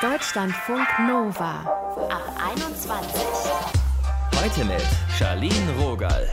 Deutschlandfunk 0.00 0.86
Nova 1.06 1.60
ab 2.08 2.22
21. 2.54 3.22
Heute 4.40 4.64
mit 4.64 4.82
Charlene 5.18 5.72
Rogal. 5.80 6.28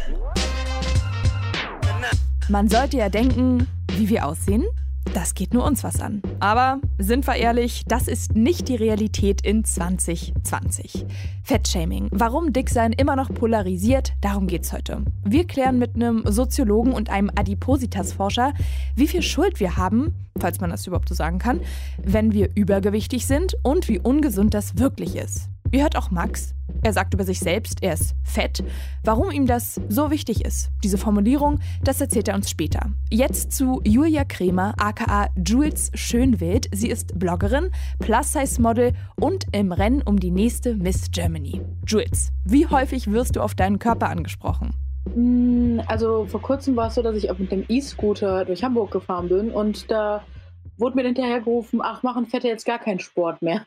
Man 2.48 2.70
sollte 2.70 2.98
ja 2.98 3.10
denken, 3.10 3.68
wie 3.92 4.08
wir 4.10 4.26
aussehen, 4.26 4.66
das 5.14 5.34
geht 5.34 5.54
nur 5.54 5.66
uns 5.66 5.84
was 5.84 6.02
an. 6.02 6.22
Aber 6.40 6.80
sind 6.98 7.26
wir 7.28 7.36
ehrlich, 7.36 7.84
das 7.88 8.08
ist 8.08 8.36
nicht 8.36 8.68
die 8.68 8.76
Realität 8.76 9.42
in 9.46 9.64
2020. 9.64 11.06
Fettshaming. 11.44 12.10
Warum 12.12 12.54
Dicksein 12.54 12.94
immer 12.94 13.16
noch 13.16 13.34
polarisiert, 13.34 14.14
darum 14.22 14.48
geht's 14.48 14.74
heute. 14.74 15.04
Wir 15.24 15.46
klären 15.46 15.80
mit 15.80 15.96
einem 15.96 16.24
Soziologen 16.26 16.94
und 16.94 17.10
einem 17.10 17.30
Adipositas-Forscher, 17.34 18.54
wie 18.96 19.08
viel 19.08 19.22
Schuld 19.22 19.60
wir 19.60 19.78
haben, 19.78 20.14
falls 20.40 20.60
man 20.60 20.70
das 20.70 20.86
überhaupt 20.88 21.10
so 21.10 21.16
sagen 21.16 21.40
kann, 21.40 21.62
wenn 22.04 22.34
wir 22.34 22.50
übergewichtig 22.56 23.26
sind 23.26 23.56
und 23.64 23.88
wie 23.88 24.00
ungesund 24.00 24.54
das 24.54 24.78
wirklich 24.78 25.16
ist. 25.16 25.50
Ihr 25.76 25.82
hört 25.82 25.98
auch 25.98 26.10
Max. 26.10 26.56
Er 26.84 26.94
sagt 26.94 27.14
über 27.14 27.26
sich 27.26 27.42
selbst, 27.42 27.84
er 27.84 27.96
ist 27.96 28.16
fett. 28.24 28.64
Warum 29.04 29.30
ihm 29.30 29.46
das 29.46 29.82
so 29.90 30.10
wichtig 30.10 30.46
ist, 30.46 30.70
diese 30.86 30.98
Formulierung, 30.98 31.60
das 31.84 32.00
erzählt 32.00 32.30
er 32.30 32.36
uns 32.36 32.50
später. 32.50 32.94
Jetzt 33.12 33.52
zu 33.52 33.82
Julia 33.84 34.24
Kremer, 34.24 34.74
aka 34.78 35.28
Jules 35.36 35.92
Schönwild. 35.94 36.70
Sie 36.72 36.88
ist 36.88 37.20
Bloggerin, 37.20 37.72
Plus-Size-Model 38.00 38.94
und 39.20 39.48
im 39.52 39.74
Rennen 39.74 40.02
um 40.02 40.18
die 40.18 40.32
nächste 40.32 40.76
Miss 40.76 41.12
Germany. 41.12 41.60
Jules, 41.86 42.32
wie 42.46 42.68
häufig 42.68 43.12
wirst 43.12 43.36
du 43.36 43.42
auf 43.42 43.54
deinen 43.54 43.78
Körper 43.78 44.08
angesprochen? 44.08 44.74
Mm, 45.14 45.82
also 45.88 46.26
vor 46.26 46.42
kurzem 46.42 46.78
war 46.78 46.88
es 46.88 46.96
so, 46.96 47.02
dass 47.02 47.18
ich 47.18 47.30
mit 47.38 47.52
dem 47.52 47.66
E-Scooter 47.68 48.46
durch 48.46 48.64
Hamburg 48.64 48.92
gefahren 48.92 49.28
bin 49.28 49.52
und 49.52 49.92
da 49.92 50.24
wurde 50.78 50.96
mir 50.96 51.04
hinterhergerufen, 51.04 51.82
ach, 51.84 52.02
machen 52.02 52.28
Fette 52.28 52.48
jetzt 52.48 52.66
gar 52.66 52.80
keinen 52.80 53.00
Sport 53.00 53.42
mehr. 53.42 53.66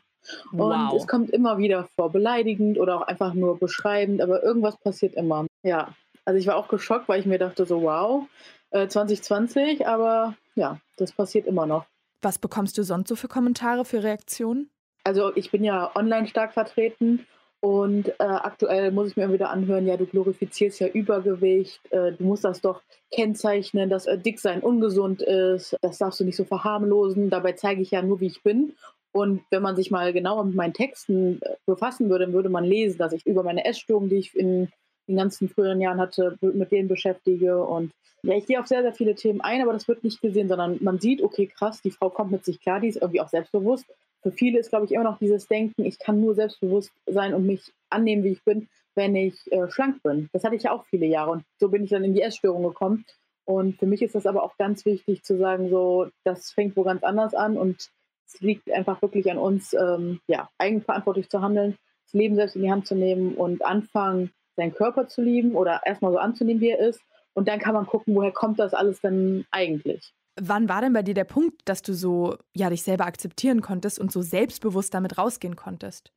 Und 0.51 0.59
wow. 0.59 0.93
es 0.95 1.07
kommt 1.07 1.29
immer 1.31 1.57
wieder 1.57 1.87
vor, 1.95 2.11
beleidigend 2.11 2.79
oder 2.79 2.97
auch 2.97 3.07
einfach 3.07 3.33
nur 3.33 3.57
beschreibend, 3.57 4.21
aber 4.21 4.43
irgendwas 4.43 4.77
passiert 4.77 5.15
immer. 5.15 5.47
Ja, 5.63 5.93
also 6.25 6.39
ich 6.39 6.47
war 6.47 6.55
auch 6.55 6.67
geschockt, 6.67 7.09
weil 7.09 7.19
ich 7.19 7.25
mir 7.25 7.39
dachte 7.39 7.65
so, 7.65 7.81
wow, 7.81 8.23
äh, 8.71 8.87
2020, 8.87 9.87
aber 9.87 10.35
ja, 10.55 10.79
das 10.97 11.11
passiert 11.11 11.47
immer 11.47 11.65
noch. 11.65 11.85
Was 12.21 12.37
bekommst 12.37 12.77
du 12.77 12.83
sonst 12.83 13.07
so 13.07 13.15
für 13.15 13.27
Kommentare, 13.27 13.85
für 13.85 14.03
Reaktionen? 14.03 14.69
Also 15.03 15.35
ich 15.35 15.51
bin 15.51 15.63
ja 15.63 15.91
online 15.95 16.27
stark 16.27 16.53
vertreten 16.53 17.25
und 17.61 18.09
äh, 18.09 18.23
aktuell 18.23 18.91
muss 18.91 19.09
ich 19.09 19.17
mir 19.17 19.23
immer 19.23 19.33
wieder 19.33 19.49
anhören, 19.49 19.87
ja, 19.87 19.97
du 19.97 20.05
glorifizierst 20.05 20.79
ja 20.79 20.87
Übergewicht, 20.87 21.81
äh, 21.91 22.11
du 22.11 22.23
musst 22.23 22.43
das 22.43 22.61
doch 22.61 22.81
kennzeichnen, 23.11 23.89
dass 23.89 24.05
äh, 24.05 24.17
Dicksein 24.17 24.61
ungesund 24.61 25.21
ist, 25.21 25.75
das 25.81 25.97
darfst 25.97 26.19
du 26.19 26.25
nicht 26.25 26.35
so 26.35 26.43
verharmlosen, 26.43 27.29
dabei 27.29 27.53
zeige 27.53 27.81
ich 27.81 27.91
ja 27.91 28.01
nur, 28.01 28.19
wie 28.19 28.27
ich 28.27 28.43
bin 28.43 28.73
und 29.11 29.41
wenn 29.49 29.61
man 29.61 29.75
sich 29.75 29.91
mal 29.91 30.13
genauer 30.13 30.45
mit 30.45 30.55
meinen 30.55 30.73
Texten 30.73 31.41
äh, 31.41 31.55
befassen 31.65 32.09
würde, 32.09 32.25
dann 32.25 32.33
würde 32.33 32.49
man 32.49 32.63
lesen, 32.63 32.97
dass 32.97 33.13
ich 33.13 33.25
über 33.25 33.43
meine 33.43 33.65
Essstörungen, 33.65 34.09
die 34.09 34.17
ich 34.17 34.35
in 34.35 34.69
den 35.07 35.17
ganzen 35.17 35.49
früheren 35.49 35.81
Jahren 35.81 35.99
hatte, 35.99 36.37
mit 36.41 36.71
denen 36.71 36.87
beschäftige. 36.87 37.63
Und 37.63 37.91
ja, 38.21 38.35
ich 38.35 38.45
gehe 38.45 38.59
auf 38.59 38.67
sehr, 38.67 38.83
sehr 38.83 38.93
viele 38.93 39.15
Themen 39.15 39.41
ein, 39.41 39.61
aber 39.61 39.73
das 39.73 39.87
wird 39.87 40.03
nicht 40.03 40.21
gesehen, 40.21 40.47
sondern 40.47 40.77
man 40.81 40.99
sieht, 40.99 41.23
okay, 41.23 41.47
krass, 41.47 41.81
die 41.81 41.91
Frau 41.91 42.09
kommt 42.09 42.31
mit 42.31 42.45
sich 42.45 42.61
klar, 42.61 42.79
die 42.79 42.89
ist 42.89 43.01
irgendwie 43.01 43.21
auch 43.21 43.29
selbstbewusst. 43.29 43.85
Für 44.21 44.31
viele 44.31 44.59
ist, 44.59 44.69
glaube 44.69 44.85
ich, 44.85 44.91
immer 44.91 45.05
noch 45.05 45.17
dieses 45.17 45.47
Denken, 45.47 45.85
ich 45.85 45.97
kann 45.97 46.21
nur 46.21 46.35
selbstbewusst 46.35 46.91
sein 47.07 47.33
und 47.33 47.47
mich 47.47 47.71
annehmen, 47.89 48.23
wie 48.23 48.33
ich 48.33 48.43
bin, 48.43 48.67
wenn 48.93 49.15
ich 49.15 49.51
äh, 49.51 49.71
schlank 49.71 50.03
bin. 50.03 50.29
Das 50.33 50.43
hatte 50.43 50.55
ich 50.55 50.63
ja 50.63 50.71
auch 50.71 50.85
viele 50.85 51.05
Jahre 51.05 51.31
und 51.31 51.43
so 51.57 51.69
bin 51.69 51.83
ich 51.83 51.89
dann 51.89 52.03
in 52.03 52.13
die 52.13 52.21
Essstörung 52.21 52.63
gekommen. 52.63 53.05
Und 53.45 53.77
für 53.79 53.87
mich 53.87 54.03
ist 54.03 54.13
das 54.13 54.27
aber 54.27 54.43
auch 54.43 54.57
ganz 54.57 54.85
wichtig 54.85 55.23
zu 55.23 55.37
sagen, 55.37 55.69
so, 55.69 56.09
das 56.23 56.51
fängt 56.51 56.77
wo 56.77 56.83
ganz 56.83 57.01
anders 57.03 57.33
an 57.33 57.57
und 57.57 57.89
es 58.33 58.41
liegt 58.41 58.71
einfach 58.71 59.01
wirklich 59.01 59.29
an 59.31 59.37
uns, 59.37 59.73
ähm, 59.73 60.19
ja, 60.27 60.49
eigenverantwortlich 60.57 61.29
zu 61.29 61.41
handeln, 61.41 61.77
das 62.05 62.13
Leben 62.13 62.35
selbst 62.35 62.55
in 62.55 62.61
die 62.61 62.71
Hand 62.71 62.87
zu 62.87 62.95
nehmen 62.95 63.35
und 63.35 63.65
anfangen, 63.65 64.31
seinen 64.55 64.73
Körper 64.73 65.07
zu 65.07 65.21
lieben 65.21 65.55
oder 65.55 65.81
erstmal 65.85 66.11
so 66.11 66.17
anzunehmen, 66.17 66.61
wie 66.61 66.69
er 66.69 66.79
ist. 66.79 67.01
Und 67.33 67.47
dann 67.47 67.59
kann 67.59 67.73
man 67.73 67.85
gucken, 67.85 68.15
woher 68.15 68.31
kommt 68.31 68.59
das 68.59 68.73
alles 68.73 69.01
denn 69.01 69.45
eigentlich. 69.51 70.13
Wann 70.39 70.69
war 70.69 70.81
denn 70.81 70.93
bei 70.93 71.03
dir 71.03 71.13
der 71.13 71.25
Punkt, 71.25 71.61
dass 71.65 71.81
du 71.81 71.93
so 71.93 72.37
ja, 72.53 72.69
dich 72.69 72.83
selber 72.83 73.05
akzeptieren 73.05 73.61
konntest 73.61 73.99
und 73.99 74.11
so 74.11 74.21
selbstbewusst 74.21 74.93
damit 74.93 75.17
rausgehen 75.17 75.55
konntest? 75.55 76.11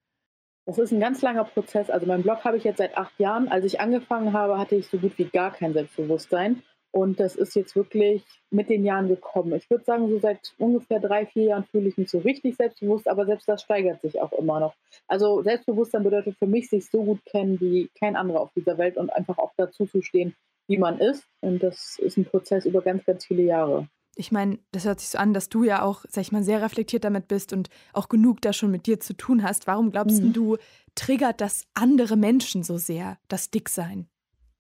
Das 0.64 0.78
ist 0.78 0.92
ein 0.92 1.00
ganz 1.00 1.22
langer 1.22 1.44
Prozess. 1.44 1.90
Also 1.90 2.06
meinen 2.06 2.22
Blog 2.22 2.44
habe 2.44 2.56
ich 2.56 2.64
jetzt 2.64 2.78
seit 2.78 2.96
acht 2.96 3.18
Jahren. 3.18 3.48
Als 3.48 3.64
ich 3.64 3.80
angefangen 3.80 4.32
habe, 4.32 4.58
hatte 4.58 4.76
ich 4.76 4.86
so 4.86 4.98
gut 4.98 5.18
wie 5.18 5.24
gar 5.24 5.50
kein 5.50 5.72
Selbstbewusstsein. 5.72 6.62
Und 6.92 7.20
das 7.20 7.36
ist 7.36 7.56
jetzt 7.56 7.74
wirklich 7.74 8.22
mit 8.50 8.68
den 8.68 8.84
Jahren 8.84 9.08
gekommen. 9.08 9.54
Ich 9.54 9.68
würde 9.70 9.84
sagen, 9.84 10.10
so 10.10 10.18
seit 10.18 10.54
ungefähr 10.58 11.00
drei, 11.00 11.24
vier 11.24 11.44
Jahren 11.44 11.64
fühle 11.64 11.88
ich 11.88 11.96
mich 11.96 12.10
so 12.10 12.18
richtig 12.18 12.56
selbstbewusst, 12.56 13.08
aber 13.08 13.24
selbst 13.24 13.48
das 13.48 13.62
steigert 13.62 14.02
sich 14.02 14.20
auch 14.20 14.32
immer 14.32 14.60
noch. 14.60 14.74
Also 15.08 15.42
Selbstbewusstsein 15.42 16.04
bedeutet 16.04 16.36
für 16.38 16.46
mich, 16.46 16.68
sich 16.68 16.88
so 16.90 17.02
gut 17.02 17.24
kennen 17.24 17.58
wie 17.60 17.90
kein 17.98 18.14
anderer 18.14 18.40
auf 18.42 18.50
dieser 18.54 18.76
Welt 18.76 18.98
und 18.98 19.10
einfach 19.10 19.38
auch 19.38 19.52
dazu 19.56 19.86
zu 19.86 20.02
stehen, 20.02 20.34
wie 20.68 20.76
man 20.76 20.98
ist. 20.98 21.24
Und 21.40 21.62
das 21.62 21.98
ist 21.98 22.18
ein 22.18 22.26
Prozess 22.26 22.66
über 22.66 22.82
ganz, 22.82 23.06
ganz 23.06 23.24
viele 23.24 23.42
Jahre. 23.42 23.88
Ich 24.14 24.30
meine, 24.30 24.58
das 24.72 24.84
hört 24.84 25.00
sich 25.00 25.08
so 25.08 25.16
an, 25.16 25.32
dass 25.32 25.48
du 25.48 25.64
ja 25.64 25.82
auch, 25.82 26.04
sag 26.10 26.20
ich 26.20 26.32
mal, 26.32 26.42
sehr 26.42 26.60
reflektiert 26.60 27.04
damit 27.04 27.28
bist 27.28 27.54
und 27.54 27.70
auch 27.94 28.10
genug 28.10 28.42
da 28.42 28.52
schon 28.52 28.70
mit 28.70 28.86
dir 28.86 29.00
zu 29.00 29.14
tun 29.14 29.42
hast. 29.42 29.66
Warum 29.66 29.90
glaubst 29.90 30.22
mhm. 30.22 30.34
du, 30.34 30.58
triggert 30.94 31.40
das 31.40 31.64
andere 31.72 32.16
Menschen 32.16 32.62
so 32.62 32.76
sehr, 32.76 33.16
das 33.28 33.50
Dicksein? 33.50 34.08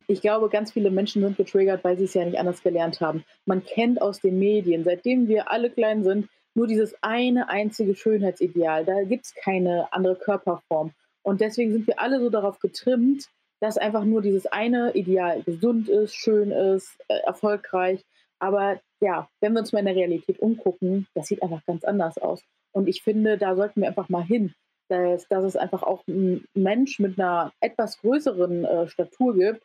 Ich 0.06 0.20
glaube, 0.20 0.48
ganz 0.48 0.72
viele 0.72 0.90
Menschen 0.90 1.22
sind 1.22 1.36
getriggert, 1.36 1.84
weil 1.84 1.96
sie 1.96 2.04
es 2.04 2.14
ja 2.14 2.24
nicht 2.24 2.38
anders 2.38 2.62
gelernt 2.62 3.00
haben. 3.00 3.24
Man 3.46 3.64
kennt 3.64 4.00
aus 4.00 4.20
den 4.20 4.38
Medien, 4.38 4.84
seitdem 4.84 5.28
wir 5.28 5.50
alle 5.50 5.70
klein 5.70 6.04
sind, 6.04 6.28
nur 6.54 6.66
dieses 6.66 6.94
eine 7.02 7.48
einzige 7.48 7.94
Schönheitsideal. 7.94 8.84
Da 8.84 9.02
gibt 9.04 9.26
es 9.26 9.34
keine 9.34 9.92
andere 9.92 10.16
Körperform. 10.16 10.92
Und 11.22 11.40
deswegen 11.40 11.72
sind 11.72 11.86
wir 11.86 12.00
alle 12.00 12.20
so 12.20 12.30
darauf 12.30 12.58
getrimmt, 12.58 13.28
dass 13.60 13.78
einfach 13.78 14.04
nur 14.04 14.22
dieses 14.22 14.46
eine 14.46 14.92
Ideal 14.94 15.42
gesund 15.42 15.88
ist, 15.88 16.14
schön 16.14 16.50
ist, 16.50 16.98
äh, 17.08 17.18
erfolgreich. 17.24 18.04
Aber 18.40 18.80
ja, 19.00 19.28
wenn 19.40 19.52
wir 19.52 19.60
uns 19.60 19.72
mal 19.72 19.78
in 19.78 19.86
der 19.86 19.94
Realität 19.94 20.40
umgucken, 20.40 21.06
das 21.14 21.28
sieht 21.28 21.42
einfach 21.42 21.64
ganz 21.64 21.84
anders 21.84 22.18
aus. 22.18 22.42
Und 22.72 22.88
ich 22.88 23.02
finde, 23.02 23.38
da 23.38 23.54
sollten 23.54 23.80
wir 23.80 23.88
einfach 23.88 24.08
mal 24.08 24.24
hin, 24.24 24.52
dass, 24.88 25.28
dass 25.28 25.44
es 25.44 25.56
einfach 25.56 25.84
auch 25.84 26.02
einen 26.08 26.44
Mensch 26.54 26.98
mit 26.98 27.18
einer 27.18 27.52
etwas 27.60 27.98
größeren 28.00 28.64
äh, 28.64 28.88
Statur 28.88 29.34
gibt, 29.34 29.62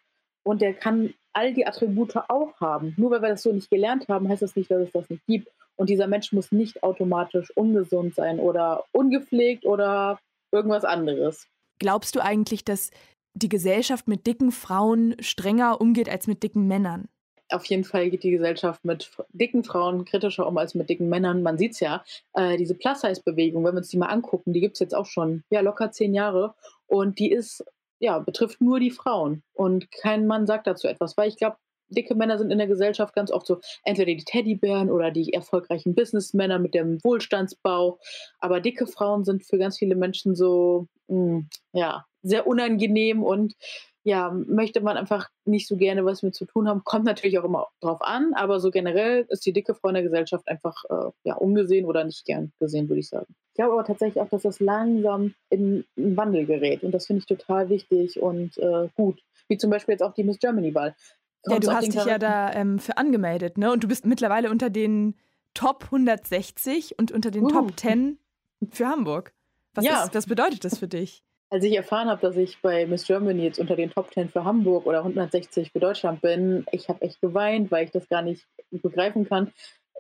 und 0.48 0.62
der 0.62 0.74
kann 0.74 1.14
all 1.34 1.54
die 1.54 1.68
Attribute 1.68 2.16
auch 2.30 2.60
haben. 2.60 2.94
Nur 2.98 3.12
weil 3.12 3.22
wir 3.22 3.30
das 3.30 3.44
so 3.44 3.52
nicht 3.52 3.70
gelernt 3.70 4.08
haben, 4.08 4.30
heißt 4.30 4.42
das 4.42 4.56
nicht, 4.56 4.72
dass 4.72 4.82
es 4.82 4.92
das 4.92 5.10
nicht 5.10 5.26
gibt. 5.28 5.50
Und 5.76 5.90
dieser 5.90 6.08
Mensch 6.08 6.32
muss 6.32 6.52
nicht 6.52 6.82
automatisch 6.84 7.56
ungesund 7.56 8.16
sein 8.16 8.40
oder 8.40 8.86
ungepflegt 8.94 9.66
oder 9.66 10.20
irgendwas 10.52 10.86
anderes. 10.86 11.48
Glaubst 11.80 12.16
du 12.16 12.24
eigentlich, 12.24 12.64
dass 12.66 12.90
die 13.36 13.50
Gesellschaft 13.50 14.08
mit 14.08 14.26
dicken 14.26 14.52
Frauen 14.52 15.16
strenger 15.20 15.80
umgeht 15.80 16.10
als 16.10 16.26
mit 16.26 16.42
dicken 16.42 16.68
Männern? 16.68 17.08
Auf 17.50 17.66
jeden 17.66 17.84
Fall 17.84 18.10
geht 18.10 18.24
die 18.24 18.32
Gesellschaft 18.32 18.84
mit 18.84 19.10
dicken 19.32 19.64
Frauen 19.64 20.06
kritischer 20.06 20.48
um 20.48 20.58
als 20.58 20.76
mit 20.76 20.90
dicken 20.90 21.08
Männern. 21.08 21.44
Man 21.44 21.58
sieht 21.58 21.74
es 21.74 21.80
ja, 21.80 22.04
äh, 22.34 22.58
diese 22.58 22.74
Plus-Size-Bewegung, 22.74 23.64
wenn 23.64 23.74
wir 23.74 23.80
uns 23.80 23.90
die 23.90 23.98
mal 23.98 24.08
angucken, 24.08 24.54
die 24.54 24.60
gibt 24.60 24.76
es 24.76 24.80
jetzt 24.80 24.96
auch 24.96 25.06
schon 25.06 25.44
ja, 25.50 25.62
locker 25.62 25.92
zehn 25.92 26.14
Jahre. 26.14 26.56
Und 26.88 27.20
die 27.20 27.32
ist 27.32 27.64
ja, 28.00 28.20
betrifft 28.20 28.62
nur 28.62 28.80
die 28.80 28.92
Frauen. 28.92 29.44
Und 29.54 29.92
kein 29.92 30.28
Mann 30.28 30.46
sagt 30.46 30.68
dazu 30.68 30.88
etwas, 30.88 31.18
weil 31.18 31.30
ich 31.30 31.38
glaube, 31.38 31.58
dicke 31.90 32.16
Männer 32.16 32.38
sind 32.38 32.52
in 32.52 32.58
der 32.58 32.68
Gesellschaft 32.68 33.14
ganz 33.14 33.32
oft 33.32 33.48
so 33.48 33.60
entweder 33.84 34.14
die 34.14 34.24
Teddybären 34.24 34.92
oder 34.92 35.12
die 35.12 35.34
erfolgreichen 35.34 35.96
Businessmänner 35.96 36.60
mit 36.60 36.74
dem 36.74 37.04
Wohlstandsbau. 37.04 38.00
Aber 38.40 38.60
dicke 38.60 38.88
Frauen 38.88 39.24
sind 39.24 39.46
für 39.46 39.58
ganz 39.58 39.78
viele 39.78 39.96
Menschen 39.96 40.36
so, 40.36 40.88
mh, 41.08 41.16
hm, 41.18 41.50
ja, 41.74 42.06
sehr 42.24 42.46
unangenehm 42.46 43.24
und 43.24 43.54
ja, 44.08 44.32
möchte 44.32 44.80
man 44.80 44.96
einfach 44.96 45.30
nicht 45.44 45.68
so 45.68 45.76
gerne 45.76 46.06
was 46.06 46.24
mit 46.24 46.34
zu 46.34 46.46
tun 46.46 46.70
haben. 46.70 46.82
Kommt 46.86 47.04
natürlich 47.04 47.38
auch 47.40 47.44
immer 47.44 47.68
drauf 47.82 48.02
an, 48.02 48.32
aber 48.36 48.62
so 48.62 48.72
generell 48.72 49.26
ist 49.28 49.46
die 49.46 49.52
dicke 49.52 49.76
Frau 49.76 49.90
in 49.90 49.96
der 49.96 50.04
Gesellschaft 50.04 50.48
einfach 50.48 50.82
äh, 50.90 51.12
ja, 51.26 51.36
ungesehen 51.36 51.86
oder 51.86 52.06
nicht 52.06 52.24
gern 52.24 52.54
gesehen, 52.58 52.88
würde 52.88 53.02
ich 53.02 53.10
sagen. 53.10 53.28
Ich 53.50 53.56
glaube 53.56 53.74
aber 53.74 53.84
tatsächlich 53.84 54.24
auch, 54.24 54.30
dass 54.30 54.44
das 54.44 54.62
langsam 54.62 55.34
in, 55.50 55.84
in 55.98 56.16
Wandel 56.16 56.46
gerät 56.46 56.84
und 56.84 56.94
das 56.94 57.06
finde 57.06 57.20
ich 57.20 57.26
total 57.26 57.68
wichtig 57.68 58.22
und 58.22 58.58
äh, 58.60 58.88
gut. 58.96 59.22
Wie 59.50 59.58
zum 59.58 59.72
Beispiel 59.72 59.92
jetzt 59.92 60.04
auch 60.04 60.14
die 60.14 60.24
Miss 60.24 60.40
Germany-Wahl. 60.40 60.96
Ja, 61.46 61.60
du 61.60 61.70
hast 61.74 61.94
dich 61.94 62.06
ja 62.06 62.18
da 62.18 62.54
ähm, 62.54 62.80
für 62.80 62.96
angemeldet, 62.96 63.58
ne? 63.58 63.74
Und 63.74 63.84
du 63.84 63.90
bist 63.90 64.06
mittlerweile 64.06 64.50
unter 64.50 64.70
den 64.70 65.16
Top 65.54 65.84
160 65.86 66.98
und 66.98 67.12
unter 67.12 67.30
den 67.30 67.44
uh. 67.44 67.50
Top 67.50 67.78
10 67.78 68.20
für 68.70 68.88
Hamburg. 68.88 69.34
Was, 69.74 69.84
ja. 69.84 70.06
ist, 70.06 70.16
was 70.16 70.28
bedeutet 70.28 70.64
das 70.64 70.78
für 70.78 70.88
dich? 70.88 71.24
Als 71.50 71.64
ich 71.64 71.76
erfahren 71.76 72.10
habe, 72.10 72.22
dass 72.22 72.36
ich 72.36 72.62
bei 72.62 72.86
Miss 72.86 73.08
Germany 73.08 73.44
jetzt 73.44 73.60
unter 73.60 73.78
den 73.78 73.90
Top 73.90 74.14
10 74.14 74.30
für 74.30 74.44
Hamburg 74.44 74.86
oder 74.86 75.00
160 75.00 75.72
für 75.72 75.80
Deutschland 75.80 76.22
bin, 76.22 76.66
ich 76.72 76.90
habe 76.90 77.02
echt 77.02 77.22
geweint, 77.22 77.72
weil 77.72 77.86
ich 77.86 77.92
das 77.92 78.10
gar 78.10 78.22
nicht 78.22 78.46
begreifen 78.70 79.28
kann, 79.28 79.54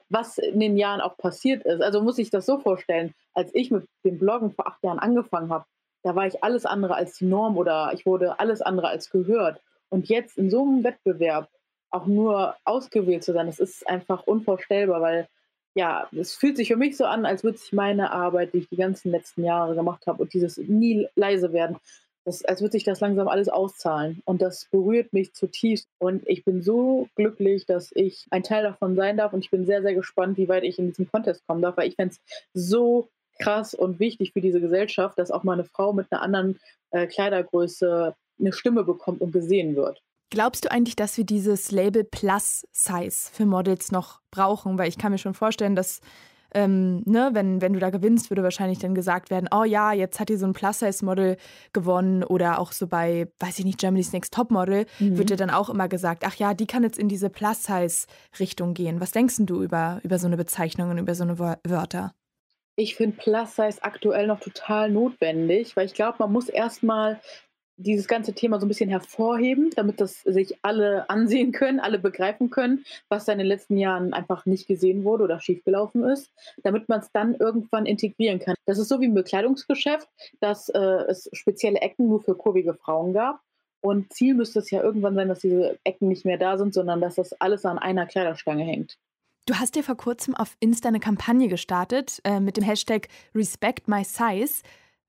was 0.09 0.37
in 0.37 0.59
den 0.59 0.75
Jahren 0.77 0.99
auch 0.99 1.15
passiert 1.15 1.63
ist. 1.65 1.81
Also 1.81 2.01
muss 2.01 2.17
ich 2.17 2.29
das 2.29 2.45
so 2.45 2.59
vorstellen, 2.59 3.13
als 3.33 3.53
ich 3.55 3.71
mit 3.71 3.85
dem 4.03 4.19
Bloggen 4.19 4.51
vor 4.51 4.67
acht 4.67 4.83
Jahren 4.83 4.99
angefangen 4.99 5.49
habe, 5.49 5.65
da 6.03 6.15
war 6.15 6.27
ich 6.27 6.43
alles 6.43 6.65
andere 6.65 6.95
als 6.95 7.17
die 7.17 7.25
Norm 7.25 7.57
oder 7.57 7.91
ich 7.93 8.05
wurde 8.05 8.39
alles 8.39 8.61
andere 8.61 8.89
als 8.89 9.09
gehört. 9.09 9.61
Und 9.89 10.09
jetzt 10.09 10.37
in 10.37 10.49
so 10.49 10.63
einem 10.63 10.83
Wettbewerb 10.83 11.49
auch 11.91 12.07
nur 12.07 12.55
ausgewählt 12.65 13.23
zu 13.23 13.31
sein, 13.31 13.47
das 13.47 13.59
ist 13.59 13.87
einfach 13.87 14.23
unvorstellbar, 14.23 15.01
weil 15.01 15.27
ja, 15.77 16.07
es 16.11 16.35
fühlt 16.35 16.57
sich 16.57 16.69
für 16.69 16.75
mich 16.75 16.97
so 16.97 17.05
an, 17.05 17.25
als 17.25 17.43
würde 17.43 17.57
sich 17.57 17.71
meine 17.71 18.11
Arbeit, 18.11 18.53
die 18.53 18.59
ich 18.59 18.69
die 18.69 18.77
ganzen 18.77 19.11
letzten 19.11 19.43
Jahre 19.43 19.75
gemacht 19.75 20.07
habe 20.07 20.23
und 20.23 20.33
dieses 20.33 20.57
nie 20.57 21.07
leise 21.15 21.53
werden, 21.53 21.77
das, 22.25 22.43
als 22.43 22.61
würde 22.61 22.73
sich 22.73 22.83
das 22.83 22.99
langsam 22.99 23.27
alles 23.27 23.47
auszahlen. 23.47 24.21
Und 24.25 24.41
das 24.41 24.65
berührt 24.71 25.13
mich 25.13 25.33
zutiefst. 25.33 25.87
Und 25.97 26.27
ich 26.27 26.43
bin 26.43 26.61
so 26.61 27.07
glücklich, 27.15 27.65
dass 27.65 27.91
ich 27.93 28.25
ein 28.31 28.43
Teil 28.43 28.63
davon 28.63 28.95
sein 28.95 29.15
darf. 29.15 29.31
Und 29.31 29.45
ich 29.45 29.51
bin 29.51 29.65
sehr, 29.65 29.81
sehr 29.81 29.93
gespannt, 29.93 30.37
wie 30.37 30.49
weit 30.49 30.63
ich 30.63 30.77
in 30.77 30.87
diesem 30.87 31.09
Contest 31.09 31.47
kommen 31.47 31.61
darf, 31.61 31.77
weil 31.77 31.87
ich 31.87 31.95
fände 31.95 32.15
es 32.15 32.19
so 32.53 33.07
krass 33.39 33.73
und 33.73 33.99
wichtig 33.99 34.33
für 34.33 34.41
diese 34.41 34.59
Gesellschaft, 34.59 35.17
dass 35.17 35.31
auch 35.31 35.43
mal 35.43 35.53
eine 35.53 35.63
Frau 35.63 35.93
mit 35.93 36.11
einer 36.11 36.21
anderen 36.21 36.59
äh, 36.91 37.07
Kleidergröße 37.07 38.15
eine 38.39 38.51
Stimme 38.51 38.83
bekommt 38.83 39.21
und 39.21 39.31
gesehen 39.31 39.75
wird. 39.75 40.01
Glaubst 40.29 40.65
du 40.65 40.71
eigentlich, 40.71 40.95
dass 40.95 41.17
wir 41.17 41.23
dieses 41.23 41.71
Label 41.71 42.03
Plus 42.03 42.67
Size 42.71 43.29
für 43.31 43.45
Models 43.45 43.91
noch 43.91 44.21
brauchen? 44.29 44.77
Weil 44.77 44.89
ich 44.89 44.97
kann 44.97 45.11
mir 45.11 45.17
schon 45.17 45.33
vorstellen, 45.33 45.75
dass 45.75 46.01
ähm, 46.53 47.03
ne, 47.05 47.29
wenn, 47.33 47.61
wenn 47.61 47.73
du 47.73 47.79
da 47.79 47.89
gewinnst, 47.89 48.29
würde 48.29 48.43
wahrscheinlich 48.43 48.79
dann 48.79 48.95
gesagt 48.95 49.29
werden, 49.29 49.49
oh 49.53 49.63
ja, 49.63 49.91
jetzt 49.91 50.19
hat 50.19 50.29
hier 50.29 50.37
so 50.37 50.45
ein 50.45 50.53
Plus-Size-Model 50.53 51.37
gewonnen 51.73 52.23
oder 52.23 52.59
auch 52.59 52.71
so 52.71 52.87
bei, 52.87 53.27
weiß 53.39 53.59
ich 53.59 53.65
nicht, 53.65 53.79
Germany's 53.79 54.13
Next 54.13 54.33
Top-Model, 54.33 54.85
mhm. 54.99 55.17
wird 55.17 55.29
dir 55.29 55.35
dann 55.35 55.49
auch 55.49 55.69
immer 55.69 55.87
gesagt, 55.87 56.23
ach 56.25 56.35
ja, 56.35 56.53
die 56.53 56.67
kann 56.67 56.83
jetzt 56.83 56.97
in 56.97 57.09
diese 57.09 57.29
Plus-Size-Richtung 57.29 58.73
gehen. 58.73 59.01
Was 59.01 59.11
denkst 59.11 59.35
du 59.39 59.61
über, 59.61 59.99
über 60.03 60.19
so 60.19 60.27
eine 60.27 60.37
Bezeichnung 60.37 60.89
und 60.89 60.97
über 60.97 61.15
so 61.15 61.23
eine 61.23 61.37
Wörter? 61.37 62.13
Ich 62.75 62.95
finde 62.95 63.17
Plus-Size 63.17 63.81
aktuell 63.81 64.27
noch 64.27 64.39
total 64.39 64.91
notwendig, 64.91 65.75
weil 65.75 65.87
ich 65.87 65.95
glaube, 65.95 66.17
man 66.19 66.31
muss 66.31 66.47
erstmal 66.47 67.19
dieses 67.77 68.07
ganze 68.07 68.33
Thema 68.33 68.59
so 68.59 68.65
ein 68.65 68.69
bisschen 68.69 68.89
hervorheben, 68.89 69.69
damit 69.75 70.01
das 70.01 70.21
sich 70.23 70.57
alle 70.63 71.09
ansehen 71.09 71.51
können, 71.51 71.79
alle 71.79 71.99
begreifen 71.99 72.49
können, 72.49 72.83
was 73.07 73.25
da 73.25 73.31
in 73.31 73.37
den 73.37 73.47
letzten 73.47 73.77
Jahren 73.77 74.13
einfach 74.13 74.45
nicht 74.45 74.67
gesehen 74.67 75.03
wurde 75.03 75.23
oder 75.23 75.39
schiefgelaufen 75.39 76.03
ist, 76.03 76.31
damit 76.63 76.89
man 76.89 76.99
es 76.99 77.11
dann 77.11 77.35
irgendwann 77.35 77.85
integrieren 77.85 78.39
kann. 78.39 78.55
Das 78.65 78.79
ist 78.79 78.89
so 78.89 78.99
wie 78.99 79.05
im 79.05 79.13
Bekleidungsgeschäft, 79.13 80.09
dass 80.39 80.69
äh, 80.69 80.79
es 80.79 81.29
spezielle 81.33 81.79
Ecken 81.79 82.07
nur 82.07 82.21
für 82.21 82.35
kurvige 82.35 82.73
Frauen 82.73 83.13
gab. 83.13 83.39
Und 83.81 84.11
Ziel 84.11 84.33
müsste 84.33 84.59
es 84.59 84.71
ja 84.71 84.81
irgendwann 84.81 85.13
sein, 85.13 85.29
dass 85.29 85.39
diese 85.39 85.77
Ecken 85.83 86.07
nicht 86.07 86.25
mehr 86.25 86.37
da 86.37 86.57
sind, 86.57 86.73
sondern 86.73 86.99
dass 86.99 87.15
das 87.15 87.33
alles 87.33 87.63
an 87.63 87.77
einer 87.77 88.07
Kleiderstange 88.07 88.63
hängt. 88.63 88.97
Du 89.45 89.55
hast 89.55 89.75
ja 89.75 89.83
vor 89.83 89.95
kurzem 89.95 90.35
auf 90.35 90.57
Insta 90.59 90.89
eine 90.89 90.99
Kampagne 90.99 91.47
gestartet 91.47 92.19
äh, 92.23 92.39
mit 92.39 92.57
dem 92.57 92.63
Hashtag 92.63 93.07
Respect 93.35 93.87
My 93.87 94.03
Size. 94.03 94.63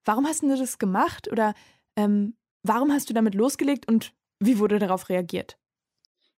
Warum 0.04 0.26
hast 0.26 0.42
du 0.42 0.56
das 0.56 0.78
gemacht? 0.78 1.28
Oder 1.32 1.54
ähm, 1.96 2.34
Warum 2.62 2.92
hast 2.92 3.08
du 3.08 3.14
damit 3.14 3.34
losgelegt 3.34 3.88
und 3.88 4.12
wie 4.40 4.58
wurde 4.58 4.78
darauf 4.78 5.08
reagiert? 5.08 5.58